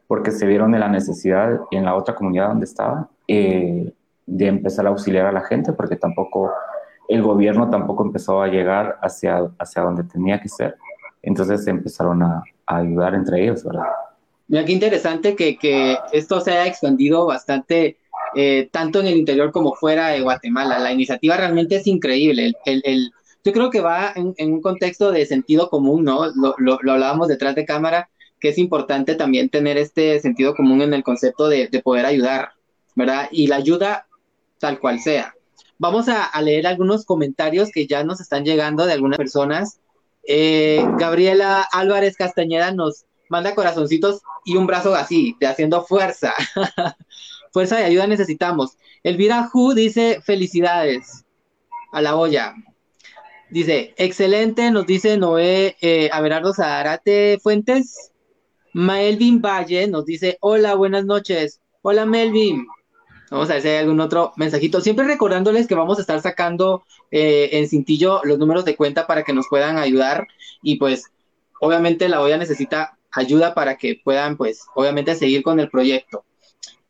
[0.08, 3.92] porque se vieron de la necesidad en la otra comunidad donde estaba eh,
[4.26, 6.52] de empezar a auxiliar a la gente porque tampoco
[7.08, 10.78] el gobierno tampoco empezó a llegar hacia, hacia donde tenía que ser
[11.22, 13.88] entonces empezaron a, a ayudar entre ellos, ¿verdad?
[14.48, 17.98] Mira, qué interesante que, que esto se haya expandido bastante,
[18.36, 20.78] eh, tanto en el interior como fuera de Guatemala.
[20.80, 22.54] La iniciativa realmente es increíble.
[22.66, 23.12] El, el,
[23.44, 26.28] yo creo que va en, en, un contexto de sentido común, ¿no?
[26.36, 30.82] Lo, lo, lo, hablábamos detrás de cámara, que es importante también tener este sentido común
[30.84, 32.50] en el concepto de, de poder ayudar,
[32.96, 33.28] ¿verdad?
[33.32, 34.08] Y la ayuda
[34.60, 35.34] tal cual sea.
[35.80, 39.80] Vamos a, a, leer algunos comentarios que ya nos están llegando de algunas personas.
[40.28, 46.34] Eh, Gabriela Álvarez Castañeda nos manda corazoncitos y un brazo así, de haciendo fuerza.
[47.52, 48.78] fuerza y ayuda necesitamos.
[49.04, 51.26] Elvira Hu dice felicidades
[51.92, 52.54] a la olla.
[53.50, 58.12] Dice, excelente, nos dice Noé eh, Averardo Zaharate Fuentes.
[58.74, 61.62] Melvin Valle nos dice, hola, buenas noches.
[61.82, 62.68] Hola Melvin.
[63.32, 64.82] Vamos a ver si hay algún otro mensajito.
[64.82, 69.24] Siempre recordándoles que vamos a estar sacando eh, en cintillo los números de cuenta para
[69.24, 70.28] que nos puedan ayudar.
[70.62, 71.06] Y pues,
[71.62, 76.24] obviamente la olla necesita ayuda para que puedan, pues, obviamente seguir con el proyecto.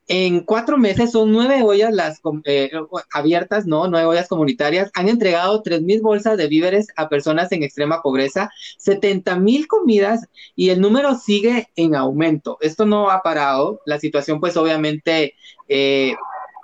[0.07, 2.69] En cuatro meses son nueve ollas las eh,
[3.11, 3.87] abiertas, ¿no?
[3.87, 4.91] Nueve ollas comunitarias.
[4.93, 10.27] Han entregado tres mil bolsas de víveres a personas en extrema pobreza, 70 mil comidas
[10.55, 12.57] y el número sigue en aumento.
[12.61, 13.81] Esto no ha parado.
[13.85, 15.33] La situación, pues, obviamente,
[15.67, 16.13] eh,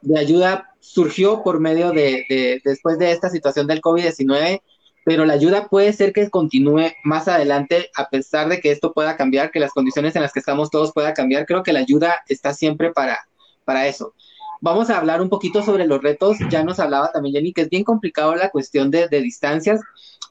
[0.04, 4.62] de ayuda surgió por medio de, de, después de esta situación del COVID-19
[5.04, 9.18] pero la ayuda puede ser que continúe más adelante, a pesar de que esto pueda
[9.18, 11.46] cambiar, que las condiciones en las que estamos todos pueda cambiar.
[11.46, 13.20] Creo que la ayuda está siempre para,
[13.66, 14.14] para eso.
[14.60, 16.38] Vamos a hablar un poquito sobre los retos.
[16.50, 19.82] Ya nos hablaba también Jenny que es bien complicado la cuestión de, de distancias,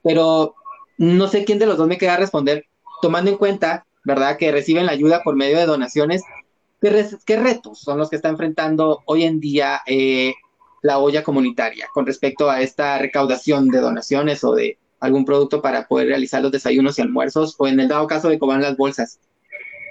[0.05, 0.55] pero
[0.99, 2.67] no sé quién de los dos me queda responder,
[3.03, 6.23] tomando en cuenta, ¿verdad?, que reciben la ayuda por medio de donaciones.
[6.81, 10.35] ¿Qué, retos son los que está enfrentando hoy en día eh,
[10.83, 15.87] la olla comunitaria con respecto a esta recaudación de donaciones o de algún producto para
[15.87, 19.19] poder realizar los desayunos y almuerzos o en el dado caso de cobrar las bolsas?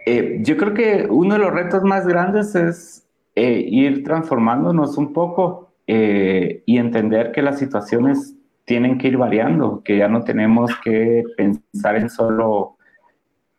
[0.06, 5.14] Eh, yo creo que uno de los retos más grandes es eh, ir transformándonos un
[5.14, 10.72] poco eh, y entender que las situaciones tienen que ir variando, que ya no tenemos
[10.84, 12.78] que pensar en solo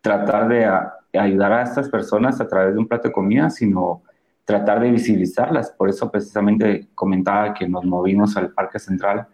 [0.00, 4.02] tratar de a, ayudar a estas personas a través de un plato de comida, sino
[4.50, 5.70] tratar de visibilizarlas.
[5.70, 9.28] Por eso precisamente comentaba que nos movimos al Parque Central,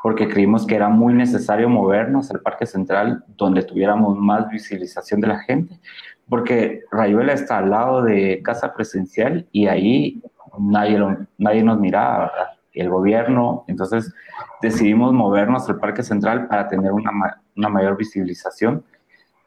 [0.00, 5.26] porque creímos que era muy necesario movernos al Parque Central donde tuviéramos más visibilización de
[5.26, 5.80] la gente,
[6.28, 10.22] porque Rayuela está al lado de Casa Presencial y ahí
[10.56, 12.30] nadie, lo, nadie nos miraba,
[12.72, 14.14] el gobierno, entonces
[14.62, 17.10] decidimos movernos al Parque Central para tener una,
[17.56, 18.84] una mayor visibilización,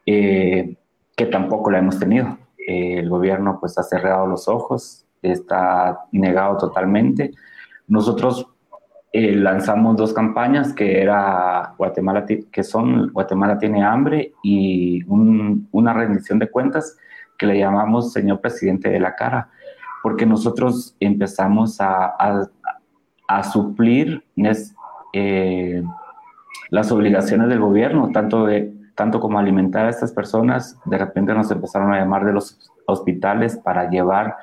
[0.04, 0.76] eh,
[1.16, 2.36] que tampoco la hemos tenido.
[2.66, 7.32] Eh, el gobierno pues ha cerrado los ojos, está negado totalmente.
[7.88, 8.46] Nosotros
[9.12, 15.92] eh, lanzamos dos campañas que era Guatemala que son Guatemala tiene hambre y un, una
[15.92, 16.96] rendición de cuentas
[17.38, 19.50] que le llamamos Señor Presidente de la Cara,
[20.02, 22.48] porque nosotros empezamos a, a,
[23.28, 24.24] a suplir
[25.12, 25.82] eh,
[26.70, 31.50] las obligaciones del gobierno, tanto, de, tanto como alimentar a estas personas, de repente nos
[31.50, 34.36] empezaron a llamar de los hospitales para llevar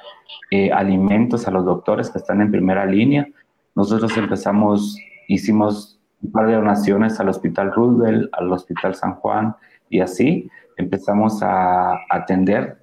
[0.50, 3.28] eh, alimentos a los doctores que están en primera línea.
[3.76, 9.56] Nosotros empezamos, hicimos un par de donaciones al Hospital Roosevelt, al Hospital San Juan
[9.90, 12.78] y así empezamos a atender.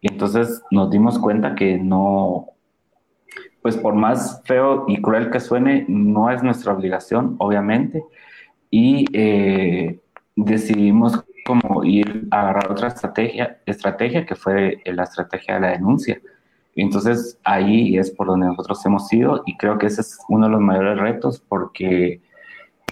[0.00, 2.48] Y entonces nos dimos cuenta que no,
[3.62, 8.04] pues por más feo y cruel que suene, no es nuestra obligación, obviamente.
[8.70, 10.00] Y eh,
[10.36, 16.20] decidimos como ir a agarrar otra estrategia, estrategia que fue la estrategia de la denuncia.
[16.76, 20.52] Entonces ahí es por donde nosotros hemos ido y creo que ese es uno de
[20.52, 22.20] los mayores retos porque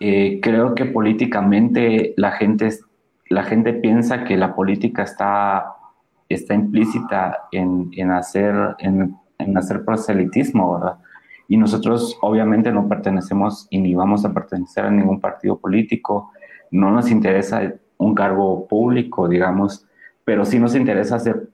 [0.00, 2.70] eh, creo que políticamente la gente,
[3.28, 5.76] la gente piensa que la política está
[6.34, 10.98] está implícita en, en hacer, en, en, hacer proselitismo, ¿verdad?
[11.48, 16.30] Y nosotros obviamente no pertenecemos y ni vamos a pertenecer a ningún partido político,
[16.70, 19.86] no nos interesa un cargo público, digamos,
[20.24, 21.48] pero sí nos interesa hacer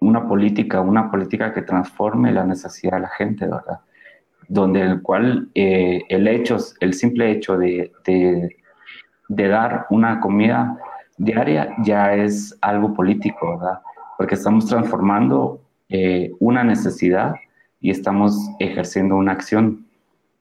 [0.00, 3.80] una política, una política que transforme la necesidad de la gente, ¿verdad?
[4.48, 10.78] Donde el cual eh, el hecho, el simple hecho de, de, dar una comida
[11.16, 13.80] diaria ya es algo político, ¿verdad?
[14.16, 17.34] Porque estamos transformando eh, una necesidad
[17.80, 19.84] y estamos ejerciendo una acción.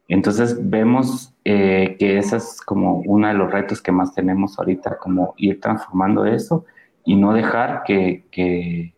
[0.08, 4.98] Entonces vemos eh, que ese es como uno de los retos que más tenemos ahorita,
[4.98, 6.66] como ir transformando eso
[7.06, 8.94] y no dejar que, que,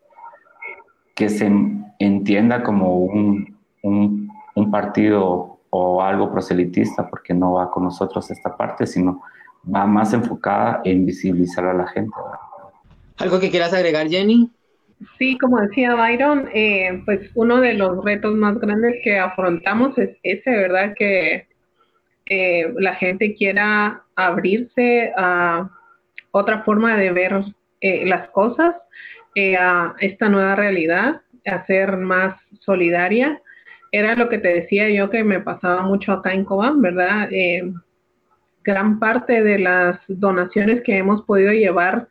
[1.14, 1.48] que se
[2.00, 8.58] entienda como un, un, un, partido o algo proselitista, porque no va con nosotros esta
[8.58, 9.22] parte, sino
[9.72, 12.16] va más enfocada en visibilizar a la gente.
[13.20, 14.50] ¿Algo que quieras agregar, Jenny?
[15.20, 20.18] Sí, como decía Byron, eh, pues uno de los retos más grandes que afrontamos es
[20.24, 20.96] ese, ¿verdad?
[20.98, 21.49] Que
[22.30, 25.70] eh, la gente quiera abrirse a
[26.32, 27.44] otra forma de ver
[27.82, 28.76] eh, las cosas,
[29.58, 33.42] a esta nueva realidad, a ser más solidaria.
[33.92, 37.30] Era lo que te decía yo que me pasaba mucho acá en Cobán, ¿verdad?
[38.63, 42.08] gran parte de las donaciones que hemos podido llevar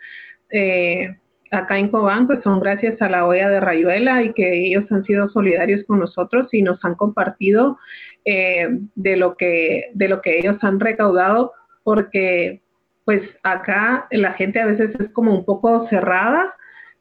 [0.51, 1.17] eh,
[1.51, 5.05] acá en Cobán pues son gracias a la olla de Rayuela y que ellos han
[5.05, 7.79] sido solidarios con nosotros y nos han compartido
[8.25, 12.63] eh, de lo que de lo que ellos han recaudado porque
[13.05, 16.55] pues acá la gente a veces es como un poco cerrada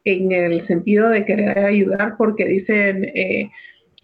[0.04, 3.50] en el sentido de querer ayudar porque dicen eh,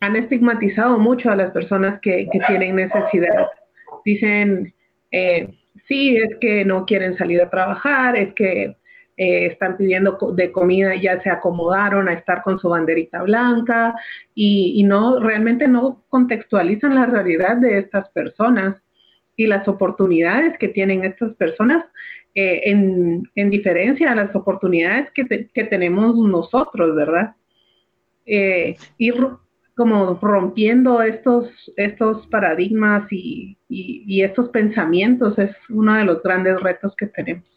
[0.01, 3.47] han estigmatizado mucho a las personas que, que tienen necesidad.
[4.05, 4.75] Dicen
[5.13, 5.49] eh,
[5.89, 8.77] sí, es que no quieren salir a trabajar, es que
[9.17, 13.95] eh, están pidiendo de comida, ya se acomodaron a estar con su banderita blanca
[14.35, 18.83] y, no, realmente no contextualizan la realidad de estas personas
[19.37, 21.85] y las oportunidades que tienen estas personas
[22.35, 25.25] eh, en, diferencia a las oportunidades que,
[25.65, 27.37] tenemos nosotros, ¿verdad?
[28.27, 29.15] Eh, ir
[29.77, 36.97] como rompiendo estos, estos paradigmas y, y, estos pensamientos es uno de los grandes retos
[36.97, 37.54] que tenemos.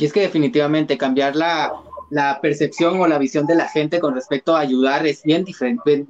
[0.00, 1.72] Y es que definitivamente cambiar la,
[2.10, 5.44] la percepción o la visión de la gente con respecto a ayudar es bien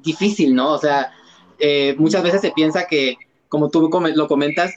[0.03, 0.73] difícil, ¿no?
[0.73, 1.13] O sea,
[1.59, 3.17] eh, muchas veces se piensa que,
[3.49, 4.73] como tú lo comentas,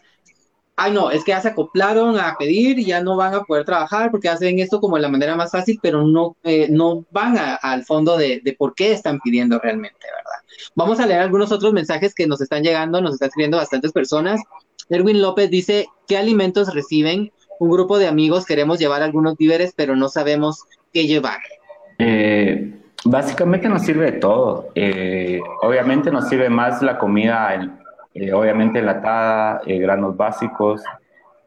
[0.75, 3.63] ay no, es que ya se acoplaron a pedir y ya no van a poder
[3.65, 7.85] trabajar porque hacen esto como la manera más fácil, pero no, eh, no van al
[7.85, 10.43] fondo de, de, por qué están pidiendo realmente, ¿verdad?
[10.75, 14.41] Vamos a leer algunos otros mensajes que nos están llegando, nos están escribiendo bastantes personas.
[14.89, 17.31] Erwin López dice, ¿qué alimentos reciben?
[17.59, 21.39] Un grupo de amigos queremos llevar algunos víveres, pero no sabemos qué llevar.
[21.99, 22.73] Eh,
[23.05, 24.69] básicamente nos sirve de todo.
[24.75, 27.71] Eh, obviamente nos sirve más la comida
[28.13, 30.81] eh, obviamente enlatada, eh, granos básicos,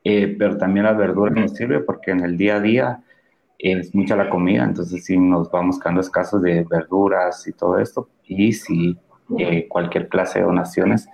[0.03, 3.03] pero también la verdura nos sirve porque en el día a día
[3.59, 8.09] es mucha la comida, entonces sí nos vamos quedando escasos de verduras y todo esto,
[8.25, 8.97] y si
[9.69, 11.09] cualquier clase de donaciones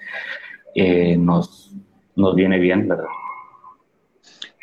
[1.17, 1.75] nos,
[2.17, 3.07] nos viene bien, ¿verdad?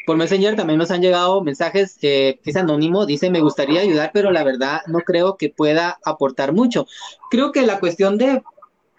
[0.09, 4.31] Por Messenger también nos han llegado mensajes, que es anónimo, dice, me gustaría ayudar, pero
[4.31, 6.87] la verdad no creo que pueda aportar mucho.
[7.29, 8.41] Creo que la cuestión de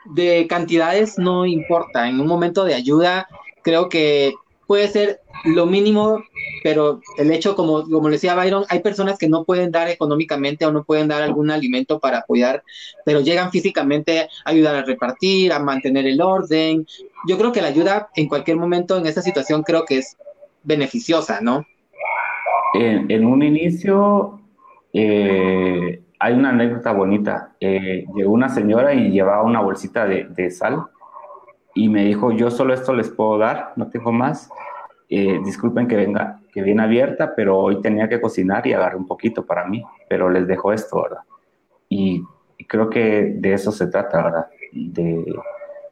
[0.04, 2.08] de cantidades no importa.
[2.08, 3.26] En un momento de ayuda,
[3.64, 4.34] creo que
[4.68, 6.22] puede ser lo mínimo,
[6.62, 10.70] pero el hecho, como, como decía Byron, hay personas que no pueden dar económicamente o
[10.70, 12.62] no pueden dar algún alimento para apoyar,
[13.04, 16.86] pero llegan físicamente a ayudar a repartir, a mantener el orden.
[17.26, 20.16] Yo creo que la ayuda en cualquier momento en esta situación creo que es
[20.62, 21.64] beneficiosa, ¿no?
[22.74, 24.40] En, un inicio,
[24.92, 27.52] eh, hay una anécdota bonita.
[27.60, 30.84] Eh, llegó una señora y llevaba una bolsita de, sal
[31.74, 34.48] y me dijo, yo solo esto les puedo dar, no tengo más.
[35.08, 39.06] Eh, disculpen que venga, que viene abierta, pero hoy tenía que cocinar y agarré un
[39.06, 41.22] poquito para mí, pero les dejo esto, ¿verdad?
[41.88, 42.22] Y,
[42.68, 44.46] creo que de eso se trata, ¿verdad?
[44.72, 45.24] De,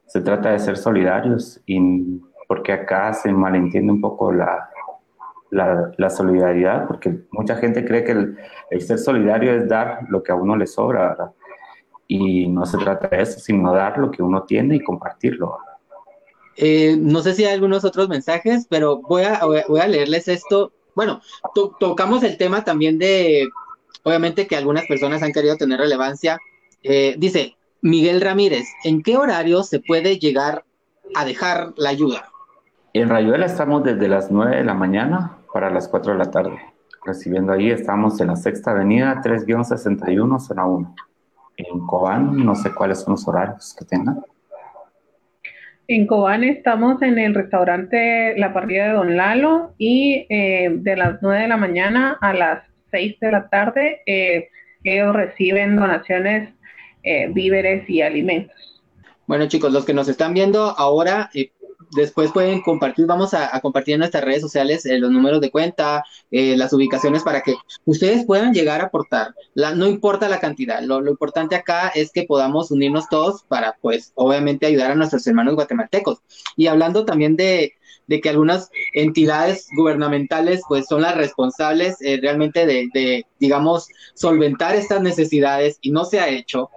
[0.07, 4.69] se trata de ser solidarios y porque acá se malentiende un poco la,
[5.51, 8.13] la, solidaridad, porque mucha gente cree que
[8.71, 11.31] el, ser solidario es dar lo que a uno le sobra, ¿verdad?
[12.09, 15.59] Y no se trata de eso, sino dar lo que uno tiene y compartirlo.
[16.57, 20.73] Eh, no sé si hay algunos otros mensajes, pero voy a, voy a leerles esto.
[20.95, 21.21] Bueno,
[21.79, 23.47] tocamos el tema también de,
[24.05, 26.39] obviamente que algunas personas han querido tener relevancia.
[26.83, 30.65] Eh, dice Miguel Ramírez, ¿en qué horario se puede llegar
[31.15, 32.33] a dejar la ayuda?
[32.95, 36.59] En Rayuela estamos desde las 9 de la mañana para las 4 de la tarde.
[37.05, 37.71] recibiendo ahí.
[37.71, 40.95] Estamos en la Sexta Avenida, 3-61, zona 1.
[41.57, 44.21] En Cobán, no sé cuáles son los horarios que tengan.
[45.87, 51.23] En Cobán estamos en el restaurante La Parrilla de Don Lalo y eh, de las
[51.23, 54.49] 9 de la mañana a las 6 de la tarde eh,
[54.85, 56.51] ellos reciben donaciones,
[57.03, 58.83] eh, víveres y alimentos.
[59.27, 61.31] Bueno chicos, los que nos están viendo ahora,
[61.93, 66.05] después pueden compartir, vamos a, compartir en nuestras redes sociales eh, los números de cuenta,
[66.31, 69.35] eh, las ubicaciones para que ustedes puedan llegar a aportar.
[69.55, 74.13] La, no importa la cantidad, lo, importante acá es que podamos unirnos todos para, pues,
[74.15, 76.19] obviamente ayudar a nuestros hermanos guatemaltecos.
[76.57, 77.73] Y hablando también de,
[78.23, 85.03] que algunas entidades gubernamentales, pues, son las responsables eh, realmente de, de, digamos, solventar estas
[85.03, 86.71] necesidades y no se ha hecho.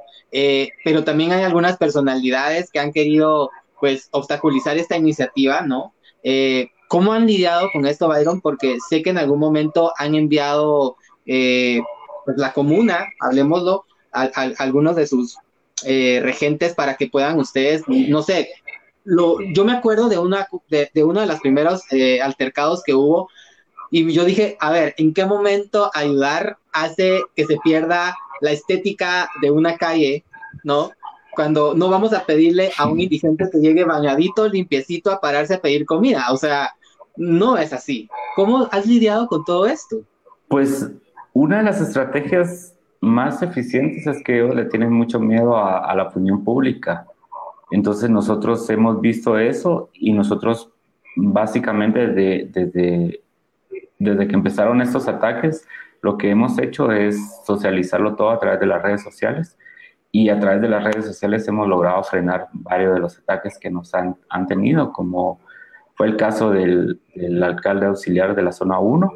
[0.84, 3.50] pero también hay algunas personalidades que han querido
[3.82, 5.94] pues obstaculizar esta iniciativa, ¿no?
[6.24, 8.40] Eh, ¿Cómo han lidiado con esto, Byron?
[8.40, 11.82] Porque sé que en algún momento han enviado eh,
[12.24, 14.30] pues la comuna, hablemoslo, a,
[14.60, 15.38] algunos de sus
[15.84, 18.50] eh, regentes para que puedan ustedes, no sé,
[19.04, 21.82] lo, yo me acuerdo de una de, de uno de los primeros
[22.22, 23.30] altercados que hubo
[23.90, 29.30] y yo dije, a ver, ¿en qué momento ayudar hace que se pierda la estética
[29.42, 30.24] de una calle,
[30.64, 30.92] ¿no?
[31.32, 35.62] Cuando no vamos a pedirle a un indigente que llegue bañadito, limpiecito a pararse a
[35.62, 36.26] pedir comida.
[36.32, 36.72] O sea,
[37.16, 38.10] no es así.
[38.36, 40.02] ¿Cómo has lidiado con todo esto?
[40.48, 40.90] Pues
[41.34, 46.04] una de las estrategias más eficientes es que ellos le tienen mucho miedo a, la
[46.04, 47.08] opinión pública.
[47.72, 50.70] Entonces nosotros hemos visto eso y nosotros
[51.16, 53.22] básicamente desde, desde,
[53.98, 55.66] desde que empezaron estos ataques,
[56.02, 59.58] lo que hemos hecho es socializarlo todo a través de las redes sociales
[60.12, 63.70] y a través de las redes sociales hemos logrado frenar varios de los ataques que
[63.70, 65.40] nos han, han tenido, como
[65.96, 69.12] fue el caso del, del, alcalde auxiliar de la zona 1,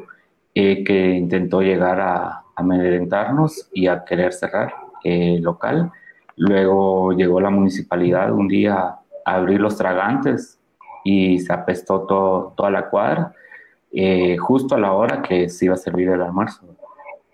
[0.54, 4.72] eh, que intentó llegar a, amedrentarnos y a querer cerrar
[5.04, 5.92] el local.
[6.36, 10.58] Luego llegó la municipalidad un día a abrir los tragantes
[11.04, 13.32] y se apestó toda la cuadra,
[13.92, 16.66] eh, justo a la hora que se iba a servir el almuerzo.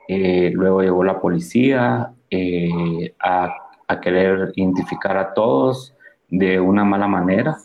[0.09, 3.59] Eh, luego llegó la policía, eh, a,
[4.01, 5.95] querer identificar a todos
[6.31, 7.59] de una mala manera.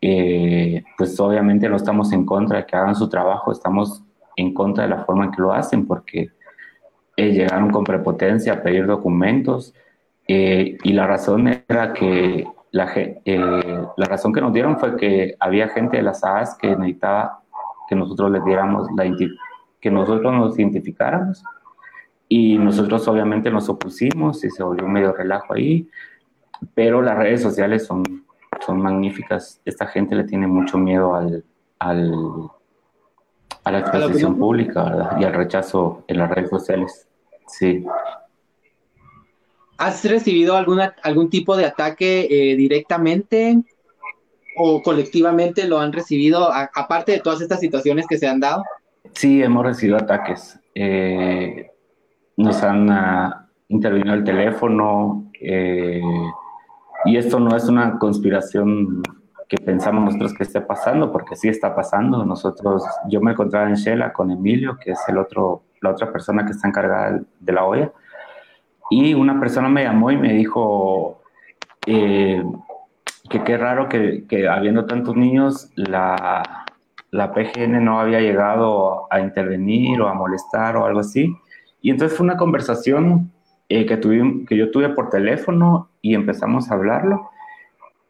[0.00, 4.02] Eh, pues obviamente no estamos en contra de que hagan su trabajo, estamos
[4.34, 6.30] en contra de la forma en que lo hacen, porque
[7.18, 9.74] eh, llegaron con prepotencia a pedir documentos
[10.26, 12.90] y la razón era que la,
[13.96, 17.42] la razón que nos dieron fue que había gente de las AAS que necesitaba
[17.86, 19.04] que nosotros les diéramos la
[19.82, 21.44] que nosotros nos identificáramos
[22.36, 25.88] y nosotros obviamente nos opusimos y se volvió medio relajo ahí,
[26.74, 28.02] pero las redes sociales son,
[28.66, 29.60] son magníficas.
[29.64, 31.44] Esta gente le tiene mucho miedo al,
[31.78, 32.12] al
[33.62, 35.20] a la exposición pública ¿verdad?
[35.20, 37.06] y al rechazo en las redes sociales.
[37.46, 37.84] Sí.
[39.78, 43.62] ¿Has recibido alguna, algún tipo de ataque eh, directamente
[44.56, 48.64] o colectivamente lo han recibido, aparte de todas estas situaciones que se han dado?
[49.12, 50.58] Sí, hemos recibido ataques.
[50.74, 51.70] Eh,
[52.36, 53.34] nos han uh,
[53.68, 56.00] intervenido el teléfono eh,
[57.04, 59.02] y esto no es una conspiración
[59.48, 62.24] que pensamos nosotros que esté pasando, porque sí está pasando.
[62.24, 66.46] Nosotros, yo me encontraba en Shela con Emilio, que es el otro, la otra persona
[66.46, 67.92] que está encargada de la olla,
[68.90, 71.20] y una persona me llamó y me dijo
[71.86, 72.42] eh,
[73.28, 76.64] que qué raro que, que, habiendo tantos niños, la,
[77.10, 81.34] la PGN no había llegado a intervenir o a molestar o algo así.
[81.84, 83.30] Y entonces fue una conversación
[83.68, 87.28] eh, que, tuvimos, que yo tuve por teléfono y empezamos a hablarlo.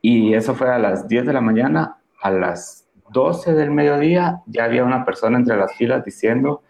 [0.00, 1.96] Y eso fue a las 10 de la mañana.
[2.22, 6.62] A las 12 del mediodía ya había una persona entre las filas diciendo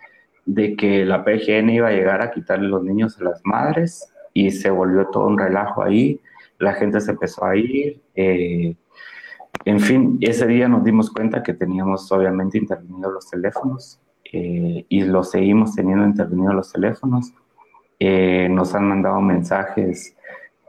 [0.46, 4.50] de que la PGN iba a llegar a quitarle los niños a las madres y
[4.50, 6.22] se volvió todo un relajo ahí.
[6.59, 8.00] La gente se empezó a ir.
[8.14, 8.76] Eh,
[9.66, 14.00] en fin, ese día nos dimos cuenta que teníamos obviamente intervenido los teléfonos
[14.37, 17.32] eh, y lo seguimos teniendo intervenido los teléfonos.
[18.01, 20.16] Eh, nos han mandado mensajes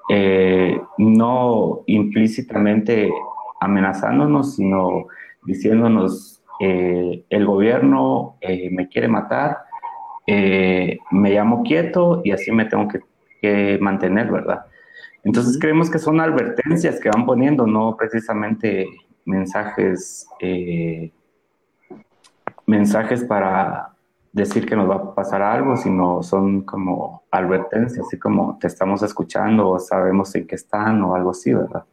[0.07, 3.09] eh, no implícitamente
[3.59, 5.07] amenazándonos, sino
[5.43, 8.37] diciéndonos el gobierno
[8.71, 9.57] me quiere matar,
[10.25, 13.01] me llamo quieto y así me tengo que,
[13.41, 14.65] que mantener, ¿verdad?
[15.25, 18.87] Entonces creemos que son advertencias que van poniendo, no precisamente
[19.25, 20.29] mensajes
[22.65, 23.95] mensajes para
[24.31, 29.01] decir que nos va a pasar algo, sino son como advertencias, así como te estamos
[29.01, 31.85] escuchando o sabemos en qué están o algo así, ¿verdad?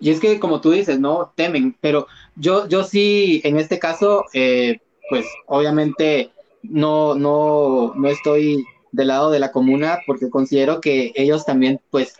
[0.00, 2.06] Y es que como tú dices, no temen, pero
[2.36, 4.80] yo, yo sí, en este caso, eh,
[5.10, 6.30] pues obviamente
[6.62, 12.16] no, no, no estoy del lado de la comuna porque considero que ellos también, pues,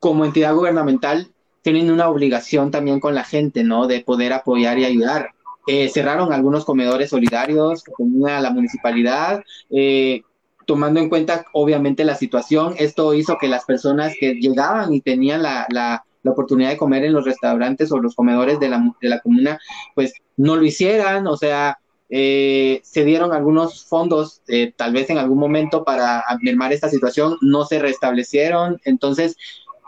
[0.00, 1.28] como entidad gubernamental,
[1.62, 3.86] tienen una obligación también con la gente, ¿no?
[3.86, 5.33] De poder apoyar y ayudar.
[5.66, 10.22] Eh, cerraron algunos comedores solidarios que tenía la municipalidad, eh,
[10.66, 12.74] tomando en cuenta obviamente la situación.
[12.78, 17.12] Esto hizo que las personas que llegaban y tenían la, la, oportunidad de comer en
[17.12, 19.58] los restaurantes o los comedores de la, de la comuna,
[19.94, 21.78] pues no lo hicieran, o sea,
[22.16, 27.36] eh, se dieron algunos fondos, eh, tal vez en algún momento, para mermar esta situación,
[27.40, 28.80] no se restablecieron.
[28.84, 29.36] Entonces,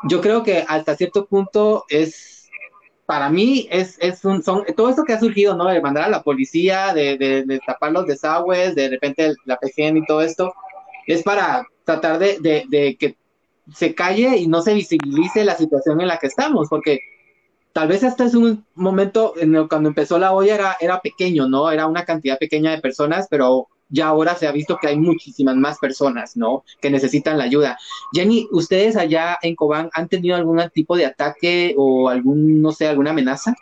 [0.08, 2.35] yo creo que hasta cierto punto es,
[3.06, 5.66] para mí, es, es un, son, todo esto que ha surgido, ¿no?
[5.66, 10.06] De mandar a la policía, de, de, tapar los desagües, de repente la PGN y
[10.06, 10.52] todo esto,
[11.06, 13.16] es para tratar de, de que
[13.72, 17.00] se calle y no se visibilice la situación en la que estamos, porque
[17.72, 19.34] tal vez hasta es un momento
[19.68, 21.70] cuando empezó la olla era, era pequeño, ¿no?
[21.70, 25.56] Era una cantidad pequeña de personas, pero ya ahora se ha visto que hay muchísimas
[25.56, 26.64] más personas, ¿no?
[26.80, 27.78] Que necesitan la ayuda.
[28.12, 32.88] Jenny, ¿ustedes allá en Cobán han tenido algún tipo de ataque o algún, no sé,
[32.88, 33.54] alguna amenaza?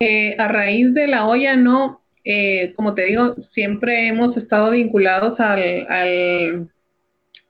[0.00, 2.00] Eh, a raíz de la olla, no.
[2.24, 6.70] Eh, como te digo, siempre hemos estado vinculados al, al,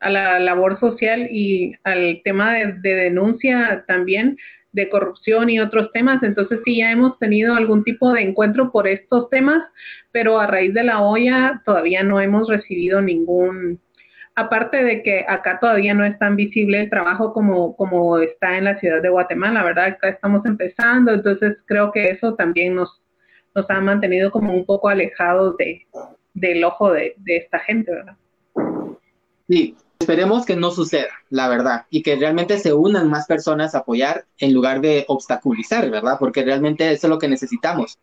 [0.00, 4.36] a la labor social y al tema de, de denuncia también
[4.76, 6.22] de corrupción y otros temas.
[6.22, 9.64] Entonces sí, ya hemos tenido algún tipo de encuentro por estos temas,
[10.12, 13.80] pero a raíz de la olla todavía no hemos recibido ningún,
[14.34, 18.64] aparte de que acá todavía no es tan visible el trabajo como, como está en
[18.64, 19.86] la ciudad de Guatemala, ¿verdad?
[19.86, 23.02] Acá estamos empezando, entonces creo que eso también nos,
[23.54, 25.86] nos ha mantenido como un poco alejados de,
[26.34, 28.16] del ojo de, de esta gente, ¿verdad?
[29.48, 33.78] Sí, Esperemos que no suceda, la verdad, y que realmente se unan más personas a
[33.78, 36.16] apoyar en lugar de obstaculizar, ¿verdad?
[36.18, 37.98] Porque realmente eso es lo que necesitamos.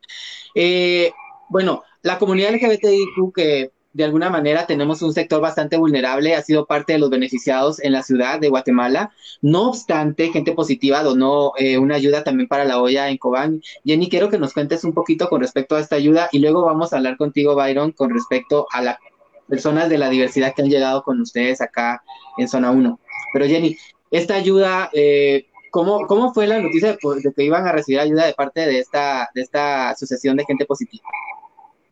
[0.55, 1.11] Eh,
[1.49, 6.65] bueno, la comunidad LGBTIQ que de alguna manera tenemos un sector bastante vulnerable, ha sido
[6.65, 9.11] parte de los beneficiados en la ciudad de Guatemala.
[9.41, 13.61] No obstante, gente positiva donó eh, una ayuda también para la olla en Cobán.
[13.85, 16.91] Jenny, quiero que nos cuentes un poquito con respecto a esta ayuda y luego vamos
[16.91, 18.99] a hablar contigo, Byron, con respecto a la
[19.47, 22.01] personas de la diversidad que han llegado con ustedes acá
[22.37, 22.99] en Zona 1.
[23.33, 23.77] Pero Jenny,
[24.11, 28.33] esta ayuda, eh, ¿cómo, ¿cómo, fue la noticia de, que iban a recibir ayuda de
[28.33, 31.03] parte de esta, de esta asociación de gente positiva?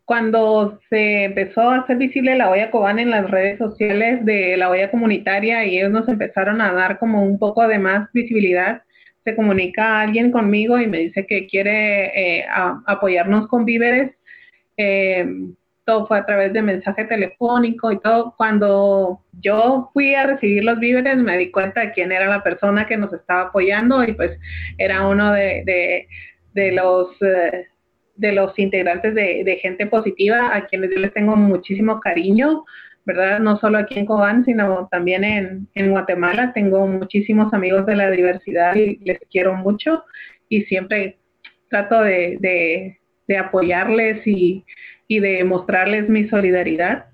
[0.05, 4.69] Cuando se empezó a hacer visible la olla Cobán en las redes sociales de la
[4.69, 8.83] olla comunitaria y ellos nos empezaron a dar como un poco de más visibilidad,
[9.23, 12.45] se comunica alguien conmigo y me dice que quiere eh,
[12.87, 14.11] apoyarnos con víveres.
[14.77, 15.25] Eh,
[16.07, 18.33] fue a través de mensaje telefónico y todo.
[18.37, 22.85] Cuando yo fui a recibir los víveres me di cuenta de quién era la persona
[22.87, 24.37] que nos estaba apoyando y pues
[24.77, 26.07] era uno de,
[26.53, 27.09] de, los...
[27.21, 27.67] Eh,
[28.15, 32.65] de los integrantes de, gente positiva a quienes yo les tengo muchísimo cariño,
[33.03, 33.39] ¿verdad?
[33.39, 36.51] No solo aquí en Cobán, sino también en, en Guatemala.
[36.53, 40.03] Tengo muchísimos amigos de la diversidad y les quiero mucho
[40.49, 41.17] y siempre
[41.69, 42.37] trato de,
[43.27, 44.65] de apoyarles y,
[45.11, 47.07] y de mostrarles mi solidaridad,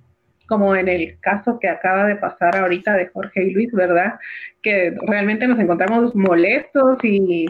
[0.47, 4.19] como en el caso que acaba de pasar ahorita de Jorge y Luis, ¿verdad?
[4.61, 7.47] Que realmente nos encontramos molestos y,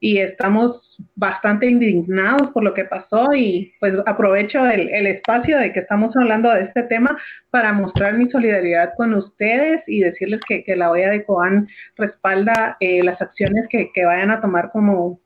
[0.00, 5.78] y estamos bastante indignados por lo que pasó y pues aprovecho el, espacio de que
[5.78, 7.16] estamos hablando de este tema
[7.50, 12.76] para mostrar mi solidaridad con ustedes y decirles que, que la OEA de Coan respalda
[12.80, 15.20] eh, las acciones que, que vayan a tomar como,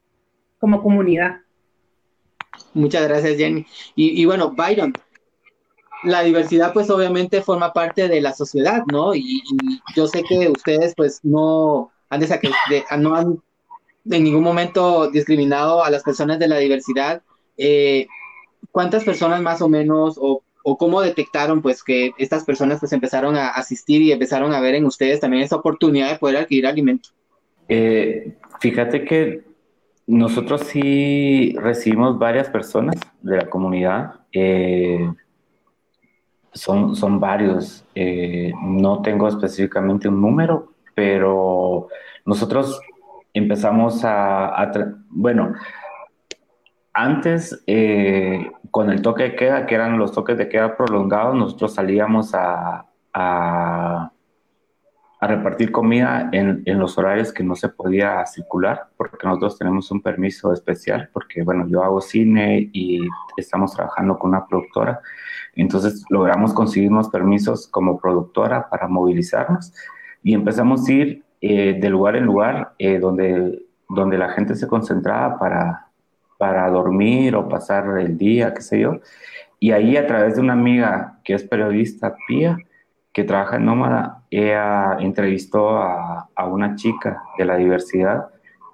[0.58, 1.38] como comunidad.
[2.74, 3.66] Muchas gracias, Jenny.
[3.94, 4.92] Y, bueno, Byron,
[6.04, 9.14] la diversidad pues obviamente forma parte de la sociedad, ¿no?
[9.14, 9.42] Y,
[9.94, 12.20] yo sé que ustedes pues no han,
[12.98, 13.42] no han
[14.10, 17.22] en ningún momento discriminado a las personas de la diversidad.
[17.56, 18.06] Eh,
[18.70, 23.36] ¿Cuántas personas más o menos o, o, cómo detectaron pues que estas personas pues empezaron
[23.36, 27.10] a asistir y empezaron a ver en ustedes también esa oportunidad de poder adquirir alimento?
[27.68, 29.49] Eh, fíjate que
[30.10, 34.14] nosotros sí recibimos varias personas de la comunidad.
[34.32, 35.08] Eh,
[36.52, 37.84] son, son varios.
[37.94, 41.88] Eh, no tengo específicamente un número, pero
[42.24, 42.80] nosotros
[43.32, 44.72] empezamos a,
[45.08, 45.54] bueno,
[46.92, 51.74] antes eh, con el toque de queda, que eran los toques de queda prolongados, nosotros
[51.74, 54.12] salíamos a a
[55.26, 60.00] repartir comida en, en, los horarios que no se podía circular, porque nosotros tenemos un
[60.00, 63.00] permiso especial, porque bueno, yo hago cine y
[63.36, 65.00] estamos trabajando con una productora,
[65.54, 69.74] entonces logramos conseguir unos permisos como productora para movilizarnos
[70.22, 74.66] y empezamos a ir eh, de lugar en lugar eh, donde, donde la gente se
[74.66, 75.86] concentraba para,
[76.38, 79.00] para dormir o pasar el día, qué sé yo,
[79.58, 82.56] Y ahí a través de una amiga que es periodista, Pía,
[83.20, 88.28] que trabaja en Nómada, ella entrevistó a, una chica de la diversidad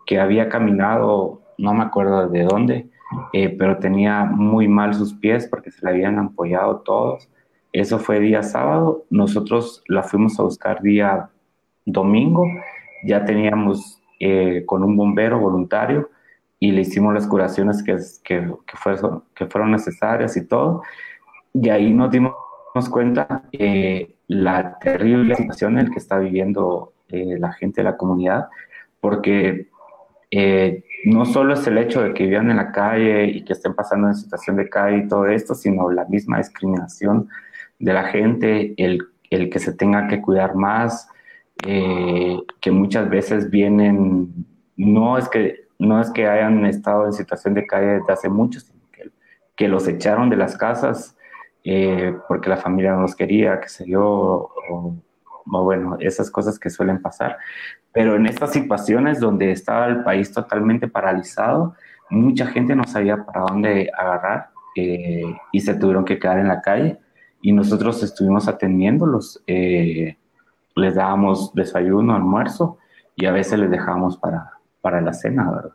[0.07, 2.89] que había caminado, no me acuerdo de dónde,
[3.33, 7.29] eh, pero tenía muy mal sus pies porque se le habían ampollado todos.
[7.73, 11.29] Eso fue día sábado, nosotros la fuimos a buscar día
[11.85, 12.47] domingo,
[13.05, 16.09] ya teníamos eh, con un bombero voluntario
[16.61, 18.49] y le hicimos las curaciones que, que,
[19.35, 20.83] que fueron necesarias y todo.
[21.53, 22.33] Y ahí nos dimos
[22.89, 27.97] cuenta eh, la terrible situación en la que está viviendo eh, la gente de la
[27.97, 28.49] comunidad,
[29.01, 29.69] porque
[30.31, 33.75] eh, no solo es el hecho de que vivan en la calle y que estén
[33.75, 37.29] pasando en situación de calle y todo esto, sino la misma discriminación
[37.79, 41.09] de la gente, el, el que se tenga que cuidar más,
[41.65, 44.47] eh, que muchas veces vienen,
[44.77, 48.61] no es que, no es que hayan estado en situación de calle desde hace mucho,
[48.61, 49.11] sino que,
[49.55, 51.16] que los echaron de las casas
[51.69, 54.97] eh, porque la familia no los quería, que se dio, o,
[55.51, 57.39] o bueno, esas cosas que suelen pasar.
[57.91, 61.75] Pero en estas situaciones donde estaba el país totalmente paralizado,
[62.09, 66.61] mucha gente no sabía para dónde agarrar eh, y se tuvieron que quedar en la
[66.61, 67.01] calle
[67.43, 69.43] y nosotros estuvimos atendiéndolos.
[69.49, 70.17] Eh,
[70.77, 72.79] les dábamos desayuno, almuerzo
[73.17, 75.73] y a veces les dejábamos para, para la cena, ¿verdad?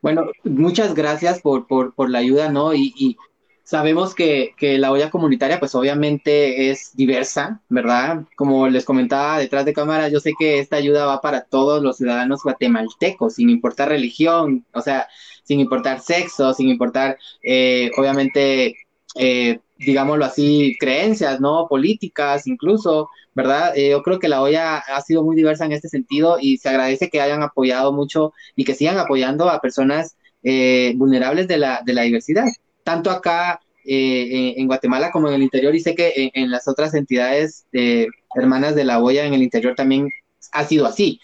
[0.00, 2.72] Bueno, muchas gracias por, por, por la ayuda, ¿no?
[2.72, 3.16] Y, y
[3.64, 8.24] Sabemos que, la olla comunitaria, pues obviamente es diversa, ¿verdad?
[8.36, 11.96] Como les comentaba detrás de cámara, yo sé que esta ayuda va para todos los
[11.96, 15.06] ciudadanos guatemaltecos, sin importar religión, o sea,
[15.44, 18.76] sin importar sexo, sin importar, eh, obviamente,
[19.16, 21.66] eh, digámoslo así, creencias, ¿no?
[21.68, 23.76] Políticas incluso, ¿verdad?
[23.76, 26.68] Eh, yo creo que la olla ha sido muy diversa en este sentido y se
[26.68, 31.82] agradece que hayan apoyado mucho y que sigan apoyando a personas eh, vulnerables de la,
[31.84, 32.46] de la diversidad
[32.84, 36.68] tanto acá eh, en Guatemala como en el interior, y sé que en, en las
[36.68, 40.08] otras entidades eh, hermanas de la olla en el interior también
[40.52, 41.20] ha sido así.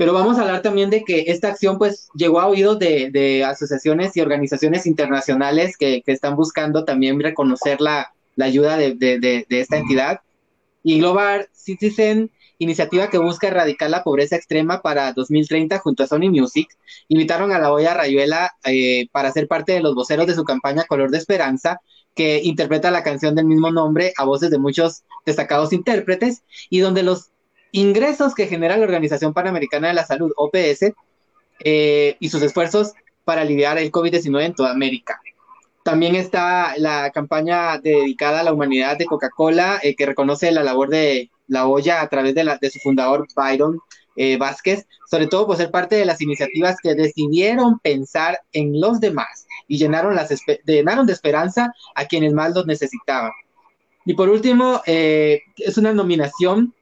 [0.00, 3.44] Pero vamos a hablar también de que esta acción pues llegó a oídos de, de
[3.44, 9.18] asociaciones y organizaciones internacionales que, que, están buscando también reconocer la, la ayuda de, de,
[9.18, 10.20] de, esta entidad.
[10.82, 12.30] Y Global Citizen
[12.60, 16.68] iniciativa que busca erradicar la pobreza extrema para 2030 junto a Sony Music,
[17.08, 20.84] invitaron a la olla Rayuela eh, para ser parte de los voceros de su campaña
[20.84, 21.80] Color de Esperanza,
[22.14, 27.02] que interpreta la canción del mismo nombre a voces de muchos destacados intérpretes y donde
[27.02, 27.30] los
[27.72, 30.92] ingresos que genera la Organización Panamericana de la Salud, OPS,
[31.64, 32.92] eh, y sus esfuerzos
[33.24, 35.20] para aliviar el COVID-19 en toda América.
[35.82, 40.90] También está la campaña dedicada a la humanidad de Coca-Cola, eh, que reconoce la labor
[40.90, 43.78] de la olla a través de, la, de su fundador Byron
[44.16, 49.00] eh, Vázquez, sobre todo por ser parte de las iniciativas que decidieron pensar en los
[49.00, 50.30] demás y llenaron, las,
[50.64, 53.32] llenaron de esperanza a quienes más los necesitaban.
[54.04, 56.74] Y por último, eh, es una nominación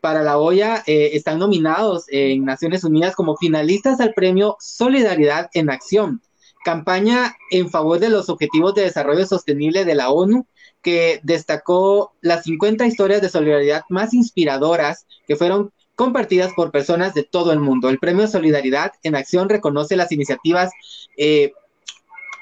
[0.00, 0.82] para la olla.
[0.86, 6.22] Eh, están nominados en Naciones Unidas como finalistas al premio Solidaridad en Acción,
[6.64, 10.46] campaña en favor de los Objetivos de Desarrollo Sostenible de la ONU
[10.82, 17.22] que destacó las 50 historias de solidaridad más inspiradoras que fueron compartidas por personas de
[17.22, 17.88] todo el mundo.
[17.88, 20.72] El Premio Solidaridad en Acción reconoce las iniciativas
[21.16, 21.52] eh,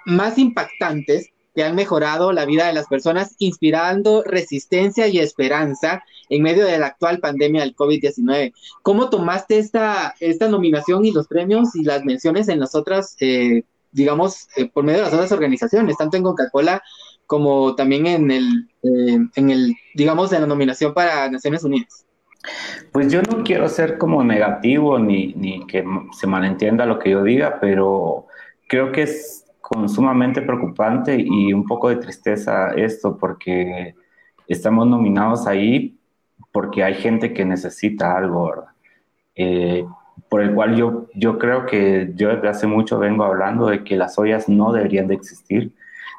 [0.07, 6.43] más impactantes que han mejorado la vida de las personas, inspirando resistencia y esperanza en
[6.43, 8.53] medio de la actual pandemia del COVID-19.
[8.83, 13.65] ¿Cómo tomaste esta, esta nominación y los premios y las menciones en las otras, eh,
[13.91, 16.83] digamos, eh, por medio de las otras organizaciones, tanto en Coca-Cola
[17.31, 22.05] como también en el, en el, digamos, en la nominación para Naciones Unidas?
[22.91, 27.23] Pues yo no quiero ser como negativo ni, ni que se malentienda lo que yo
[27.23, 28.27] diga, pero
[28.69, 29.45] creo que es
[29.87, 33.95] sumamente preocupante y un poco de tristeza esto porque
[34.49, 35.97] estamos nominados ahí
[36.51, 38.65] porque hay gente que necesita algo.
[39.37, 39.87] Eh,
[40.29, 43.95] por el cual yo, yo creo que yo desde hace mucho vengo hablando de que
[43.95, 45.73] las ollas no deberían de existir,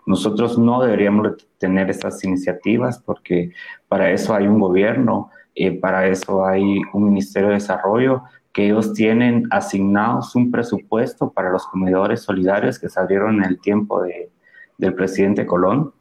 [0.05, 3.51] nosotros no deberíamos tener estas iniciativas porque
[3.87, 8.23] para eso hay un gobierno, eh, para eso hay un Ministerio de Desarrollo,
[8.53, 14.01] que ellos tienen asignados un presupuesto para los comedores solidarios que salieron en el tiempo
[14.01, 14.29] de,
[14.77, 15.93] del presidente Colón.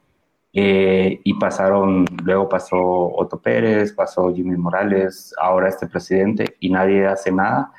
[0.52, 7.06] Eh, y pasaron, luego pasó Otto Pérez, pasó Jimmy Morales, ahora este presidente, y nadie
[7.06, 7.72] hace nada.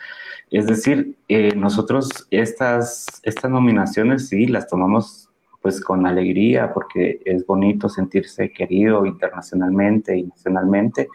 [0.50, 5.21] Es decir, eh, nosotros estas, estas nominaciones sí las tomamos
[5.62, 11.08] pues con alegría, porque es bonito sentirse querido internacionalmente y nacionalmente,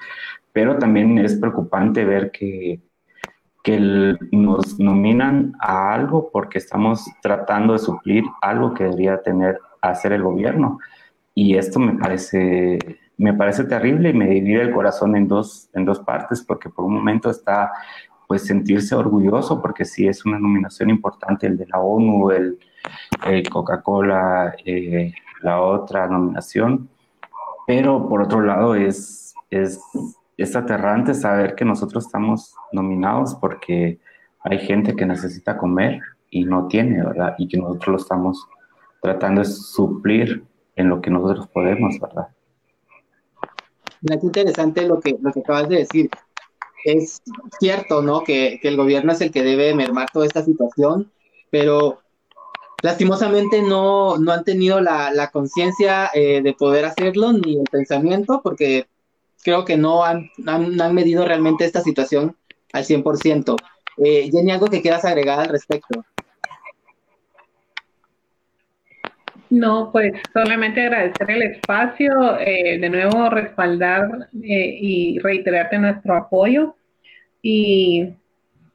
[0.52, 2.80] pero también es preocupante ver que,
[3.62, 9.58] que nos nominan a algo porque estamos tratando de suplir algo que debería tener
[9.90, 10.78] hacer el gobierno.
[11.34, 12.78] Y esto me parece,
[13.16, 16.84] me parece terrible y me divide el corazón en dos, en dos partes, porque por
[16.84, 17.72] un momento está
[18.26, 22.58] pues sentirse orgulloso, porque sí es una nominación importante, el de la ONU, el,
[23.50, 25.12] Coca-Cola, eh,
[25.42, 26.88] la otra nominación,
[27.66, 29.80] pero por otro lado es, es,
[30.36, 33.98] es aterrante saber que nosotros estamos nominados porque
[34.40, 36.00] hay gente que necesita comer
[36.30, 37.34] y no tiene, ¿verdad?
[37.38, 38.48] Y que nosotros lo estamos
[39.02, 40.44] tratando de suplir
[40.76, 42.28] en lo que nosotros podemos, ¿verdad?
[44.02, 46.10] Es interesante lo que, lo que acabas de decir.
[46.86, 47.20] Es
[47.58, 48.22] cierto, ¿no?
[48.22, 51.10] Que, que el gobierno es el que debe mermar toda esta situación,
[51.50, 51.98] pero
[52.80, 58.40] lastimosamente no, no han tenido la, la conciencia eh, de poder hacerlo ni el pensamiento,
[58.40, 58.86] porque
[59.42, 62.36] creo que no han, han, han medido realmente esta situación
[62.72, 63.56] al 100%.
[63.96, 66.04] Eh, Jenny, ¿algo que quieras agregar al respecto?
[69.50, 76.74] No, pues solamente agradecer el espacio, eh, de nuevo respaldar eh, y reiterarte nuestro apoyo
[77.42, 78.08] y,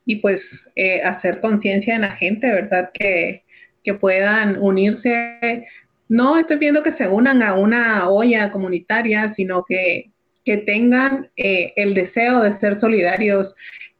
[0.05, 0.41] y pues
[0.75, 2.89] eh, hacer conciencia en la gente, ¿verdad?
[2.93, 3.43] Que,
[3.83, 5.67] que puedan unirse.
[6.07, 10.11] No estoy viendo que se unan a una olla comunitaria, sino que,
[10.45, 13.53] que tengan el deseo de ser solidarios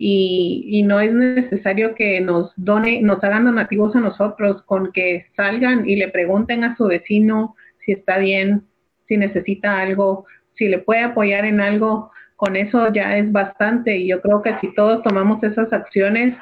[0.04, 5.88] y, no es necesario que nos done, nos hagan donativos a nosotros, con que salgan
[5.88, 8.64] y le pregunten a su vecino si está bien,
[9.08, 10.26] si necesita algo,
[10.56, 14.58] si le puede apoyar en algo, con eso ya es bastante y yo creo que
[14.60, 16.36] si todos tomamos esas acciones,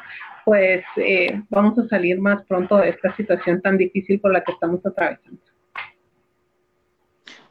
[0.45, 4.53] pues eh, vamos a salir más pronto de esta situación tan difícil por la que
[4.53, 5.48] estamos atravesando.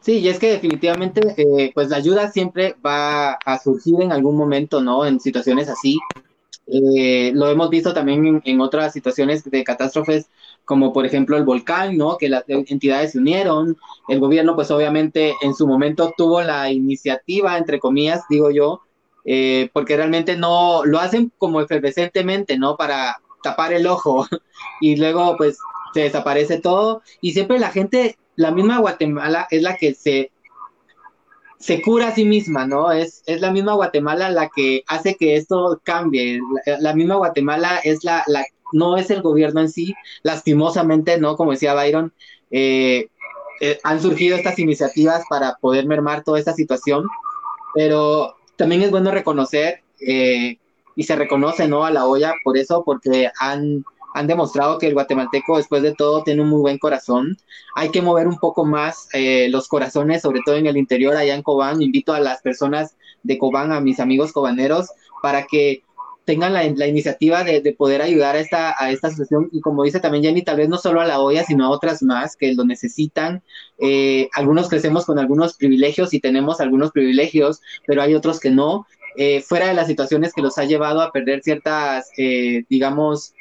[0.01, 4.36] Sí, y es que definitivamente, eh, pues la ayuda siempre va a surgir en algún
[4.36, 5.05] momento, ¿no?
[5.05, 5.99] En situaciones así.
[6.66, 10.28] Eh, lo hemos visto también en, otras situaciones de catástrofes,
[10.64, 12.18] como por ejemplo el volcán, ¿no?
[12.18, 13.76] Que las entidades se unieron.
[14.09, 18.82] El gobierno, pues obviamente en su momento tuvo la iniciativa, entre comillas, digo yo,
[19.24, 22.76] eh, porque realmente no lo hacen como efervescentemente, ¿no?
[22.76, 24.26] Para tapar el ojo
[24.80, 25.59] y luego pues
[25.94, 30.30] se desaparece todo y siempre la gente la misma Guatemala es la que se,
[31.59, 32.93] se cura a sí misma, ¿no?
[32.93, 36.41] Es, es la misma Guatemala la que hace que esto cambie.
[36.78, 41.36] La, misma Guatemala es la, la, no es el gobierno en sí, lastimosamente, ¿no?
[41.36, 42.12] Como decía Byron,
[42.53, 43.09] eh,
[43.61, 47.07] eh, han surgido estas iniciativas para poder mermar toda esta situación,
[47.74, 50.59] pero también es bueno reconocer eh,
[50.95, 51.84] y se reconoce, ¿no?
[51.84, 53.84] A la olla por eso, porque han
[54.19, 57.37] han demostrado que el guatemalteco, después de todo, tiene un muy buen corazón.
[57.77, 61.37] Hay que mover un poco más eh, los corazones, sobre todo en el interior, allá
[61.37, 61.81] en Cobán.
[61.81, 64.89] Invito a las personas de Cobán, a mis amigos cobaneros,
[65.23, 65.85] para que
[66.25, 69.51] tengan la, iniciativa de, poder ayudar a esta, a esta asociación.
[69.53, 72.03] Y como dice también Jenny, tal vez no solo a la olla, sino a otras
[72.03, 73.45] más que lo necesitan.
[73.79, 78.85] Eh, algunos crecemos con algunos privilegios y tenemos algunos privilegios, pero hay otros que no.
[79.16, 82.11] Eh, fuera de las situaciones que los ha llevado a perder ciertas,
[82.69, 83.35] digamos,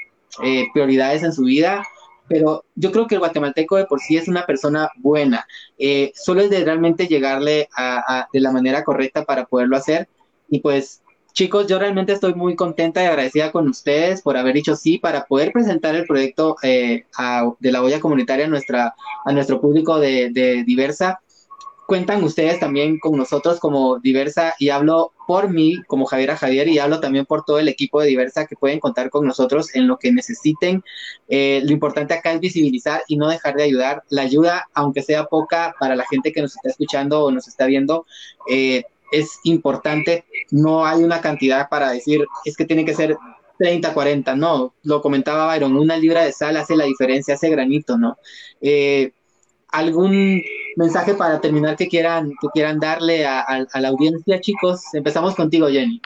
[0.44, 1.84] eh, prioridades en su vida,
[2.28, 5.46] pero yo creo que el guatemalteco de por sí es una persona buena.
[5.78, 7.70] Eh, solo es realmente llegarle
[8.34, 10.10] de la manera correcta para poderlo hacer.
[10.50, 14.76] Y pues, chicos, yo realmente estoy muy contenta y agradecida con ustedes por haber dicho
[14.76, 17.06] sí para poder presentar el proyecto eh,
[17.60, 18.94] de la olla comunitaria a, nuestra,
[19.26, 21.22] a nuestro público de Diversa
[21.88, 26.68] cuentan ustedes también con nosotros como Diversa y hablo por mí como Javier a Javier
[26.68, 29.88] y hablo también por todo el equipo de Diversa que pueden contar con nosotros en
[29.88, 30.84] lo que necesiten.
[31.30, 34.04] Eh, lo importante acá es visibilizar y no dejar de ayudar.
[34.10, 37.66] La ayuda, aunque sea poca para la gente que nos está escuchando o nos está
[37.66, 38.06] viendo,
[38.50, 38.84] eh,
[39.14, 40.26] es importante.
[40.52, 43.18] No hay una cantidad para decir es que tiene que ser
[43.60, 47.98] 30, 40, no, lo comentaba Byron, una libra de sal hace la diferencia, hace granito,
[47.98, 48.18] ¿no?
[48.62, 49.14] Eh,
[49.72, 50.42] ¿Algún
[50.76, 54.94] mensaje para terminar que quieran, que quieran darle a, la audiencia, chicos?
[54.94, 56.02] Empezamos contigo, Jenny.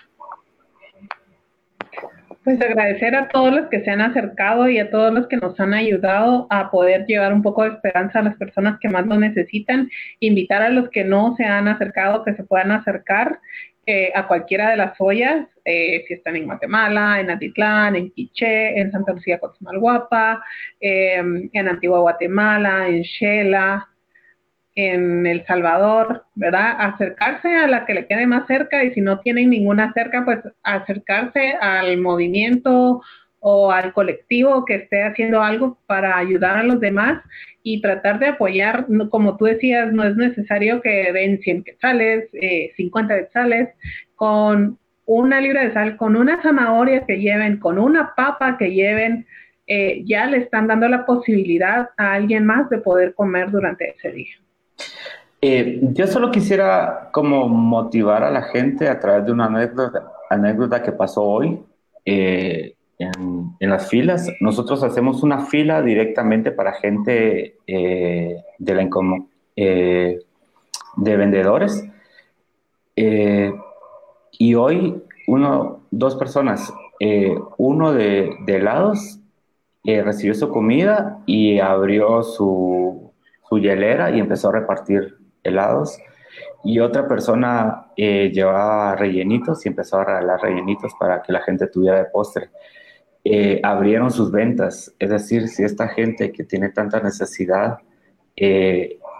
[2.43, 5.59] Pues agradecer a todos los que se han acercado y a todos los que nos
[5.59, 9.19] han ayudado a poder llevar un poco de esperanza a las personas que más lo
[9.19, 9.89] necesitan.
[10.19, 13.39] Invitar a los que no se han acercado que se puedan acercar
[13.85, 18.79] eh, a cualquiera de las ollas, eh, si están en Guatemala, en Atitlán, en Quiché,
[18.79, 20.43] en Santa Lucía Cotzmalguapa,
[20.79, 23.87] eh, en Antigua Guatemala, en Shela,
[24.75, 26.75] en El Salvador, ¿verdad?
[26.79, 30.39] Acercarse a la que le quede más cerca y si no tienen ninguna cerca, pues
[30.63, 33.01] acercarse al movimiento
[33.39, 37.21] o al colectivo que esté haciendo algo para ayudar a los demás
[37.63, 42.71] y tratar de apoyar, como tú decías, no es necesario que den 100 quetzales, eh,
[42.77, 43.69] 50 quetzales,
[44.15, 44.77] con
[45.19, 49.25] una libra de sal, con una zanahoria que lleven, con una papa que lleven,
[49.67, 54.11] eh, ya le están dando la posibilidad a alguien más de poder comer durante ese
[54.11, 54.35] día.
[55.41, 60.83] Eh, yo solo quisiera como motivar a la gente a través de una anécdota, anécdota
[60.83, 61.59] que pasó hoy
[62.05, 64.29] eh, en, las filas.
[64.39, 68.81] Nosotros hacemos una fila directamente para gente de la
[70.97, 71.83] de vendedores.
[74.31, 76.73] Y hoy uno, dos personas,
[77.57, 79.21] uno de, de helados
[79.83, 83.11] eh, recibió su comida y abrió su,
[83.49, 85.97] su, hielera y empezó a repartir helados.
[86.63, 91.65] Y otra persona eh, llevaba rellenitos y empezó a regalar rellenitos para que la gente
[91.67, 92.51] tuviera de postre.
[93.23, 97.79] Eh, abrieron sus ventas, es decir, si esta gente que tiene tanta necesidad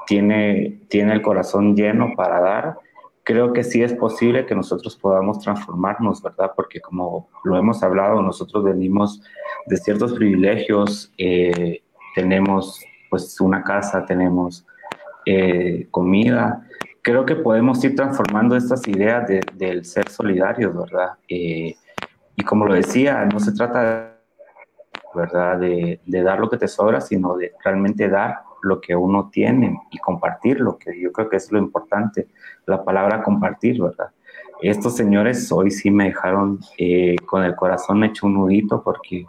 [0.07, 2.77] tiene, tiene el corazón lleno para dar,
[3.23, 6.51] creo que sí es posible que nosotros podamos transformarnos, ¿verdad?
[6.55, 9.21] Porque como lo hemos hablado, nosotros venimos
[9.67, 11.83] de ciertos privilegios, eh,
[12.15, 14.65] tenemos pues una casa, tenemos
[15.25, 16.67] eh, comida.
[17.01, 21.13] Creo que podemos ir transformando estas ideas del ser solidarios, ¿verdad?
[21.27, 21.75] Eh,
[22.35, 24.17] y como lo decía, no se trata,
[25.13, 29.29] ¿verdad?, de, de dar lo que te sobra, sino de realmente dar lo que uno
[29.31, 32.27] tiene y compartirlo, que yo creo que es lo importante,
[32.65, 34.11] la palabra compartir, ¿verdad?
[34.61, 39.25] Estos señores hoy sí me dejaron eh, con el corazón hecho un nudito porque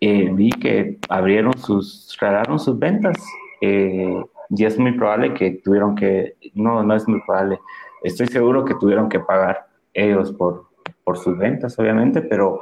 [0.00, 3.16] eh, vi que abrieron sus, cerraron sus ventas
[3.60, 7.60] eh, y es muy probable que tuvieron que, no, no es muy probable,
[8.02, 10.68] estoy seguro que tuvieron que pagar ellos por,
[11.04, 12.60] por sus ventas, obviamente, pero,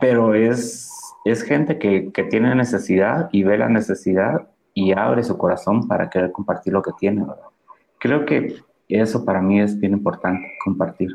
[0.00, 0.90] pero es,
[1.24, 6.08] es gente que, que tiene necesidad y ve la necesidad y abre su corazón para
[6.08, 7.24] querer compartir lo que tiene.
[7.98, 8.56] Creo que
[8.88, 11.10] eso para mí es bien importante, compartir.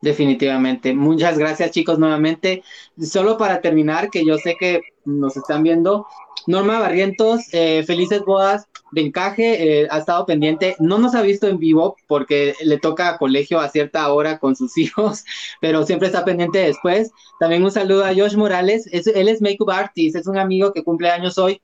[0.00, 0.94] Definitivamente.
[0.94, 2.62] Muchas gracias chicos nuevamente.
[3.00, 6.06] Solo para terminar, que yo sé que nos están viendo,
[6.46, 11.46] Norma Barrientos, eh, felices bodas de encaje, eh, ha estado pendiente, no nos ha visto
[11.46, 15.24] en vivo porque le toca colegio a cierta hora con sus hijos,
[15.60, 17.10] pero siempre está pendiente después.
[17.40, 21.10] También un saludo a Josh Morales, él es makeup artist, es un amigo que cumple
[21.10, 21.60] años hoy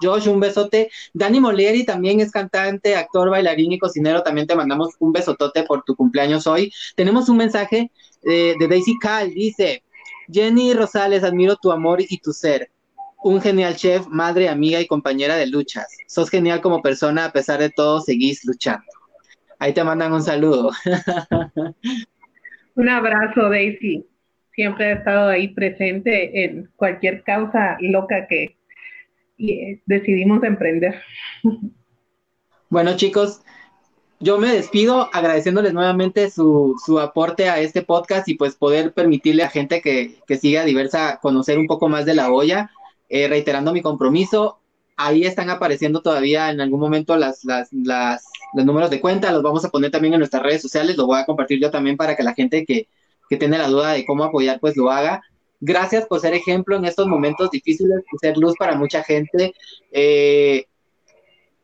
[0.00, 0.90] Josh, un besote.
[1.12, 4.22] Dani Moleri también es cantante, actor, bailarín y cocinero.
[4.22, 6.72] También te mandamos un besotote por tu cumpleaños hoy.
[6.96, 7.90] Tenemos un mensaje
[8.22, 9.30] eh, de Daisy Cal.
[9.30, 9.82] Dice,
[10.30, 12.70] Jenny Rosales, admiro tu amor y tu ser.
[13.22, 15.88] Un genial chef, madre, amiga y compañera de luchas.
[16.06, 18.86] Sos genial como persona, a pesar de todo, seguís luchando.
[19.58, 20.70] Ahí te mandan un saludo.
[22.76, 24.06] un abrazo, Daisy.
[24.52, 28.57] Siempre ha estado ahí presente en cualquier causa loca que,
[29.38, 31.00] y eh, decidimos emprender.
[32.68, 33.40] Bueno, chicos,
[34.20, 39.44] yo me despido agradeciéndoles nuevamente su, su, aporte a este podcast y pues poder permitirle
[39.44, 42.70] a gente que, que siga diversa conocer un poco más de la olla,
[43.08, 44.58] eh, reiterando mi compromiso.
[44.96, 48.24] Ahí están apareciendo todavía en algún momento las, las, las,
[48.54, 51.20] los números de cuenta, los vamos a poner también en nuestras redes sociales, lo voy
[51.20, 52.88] a compartir yo también para que la gente que,
[53.30, 55.22] que tiene la duda de cómo apoyar, pues lo haga.
[55.60, 59.54] Gracias por ser ejemplo en estos momentos difíciles, por ser luz para mucha gente.
[59.92, 60.66] Eh,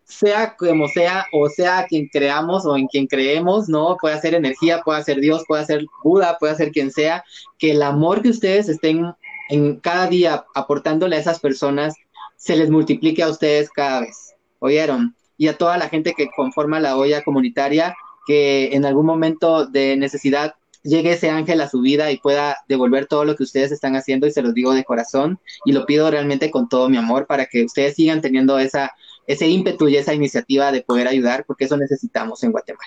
[0.04, 3.96] sea como sea, o sea quien creamos o en quien creemos, ¿no?
[4.00, 7.24] Puede ser energía, puede ser Dios, puede ser Buda, puede ser quien sea,
[7.58, 9.14] que el amor que ustedes estén
[9.48, 11.94] en cada día aportándole a esas personas
[12.36, 14.34] se les multiplique a ustedes cada vez.
[14.58, 15.14] ¿Oyeron?
[15.36, 19.96] Y a toda la gente que conforma la olla comunitaria, que en algún momento de
[19.96, 20.54] necesidad
[20.84, 24.26] llegue ese ángel a su vida y pueda devolver todo lo que ustedes están haciendo
[24.26, 27.46] y se los digo de corazón y lo pido realmente con todo mi amor para
[27.46, 28.92] que ustedes sigan teniendo esa,
[29.26, 32.84] ese ímpetu y esa iniciativa de poder ayudar porque eso necesitamos en Guatemala.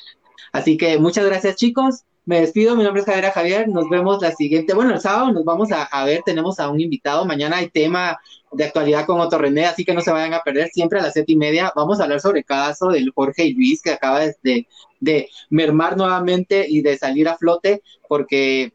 [0.54, 2.04] Así que muchas gracias chicos.
[2.26, 5.45] Me despido, mi nombre es Javier Javier, nos vemos la siguiente, bueno, el sábado nos
[5.45, 8.20] vamos a, ver, tenemos a un invitado, mañana hay tema
[8.52, 11.32] de actualidad con Otto así que no se vayan a perder, siempre a las siete
[11.32, 14.68] y media vamos a hablar sobre el caso del Jorge y Luis que acaba de,
[15.00, 18.74] de mermar nuevamente y de salir a flote, porque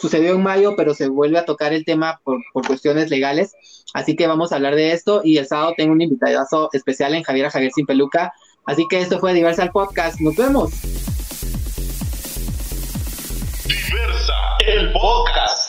[0.00, 3.54] sucedió en mayo, pero se vuelve a tocar el tema por, por, cuestiones legales.
[3.94, 7.22] Así que vamos a hablar de esto y el sábado tengo un invitado especial en
[7.22, 8.32] Javier Javier Sin Peluca.
[8.66, 10.20] Así que esto fue Diversa Podcast.
[10.20, 10.70] Nos vemos.
[13.64, 14.34] Diversa
[14.66, 15.67] el podcast.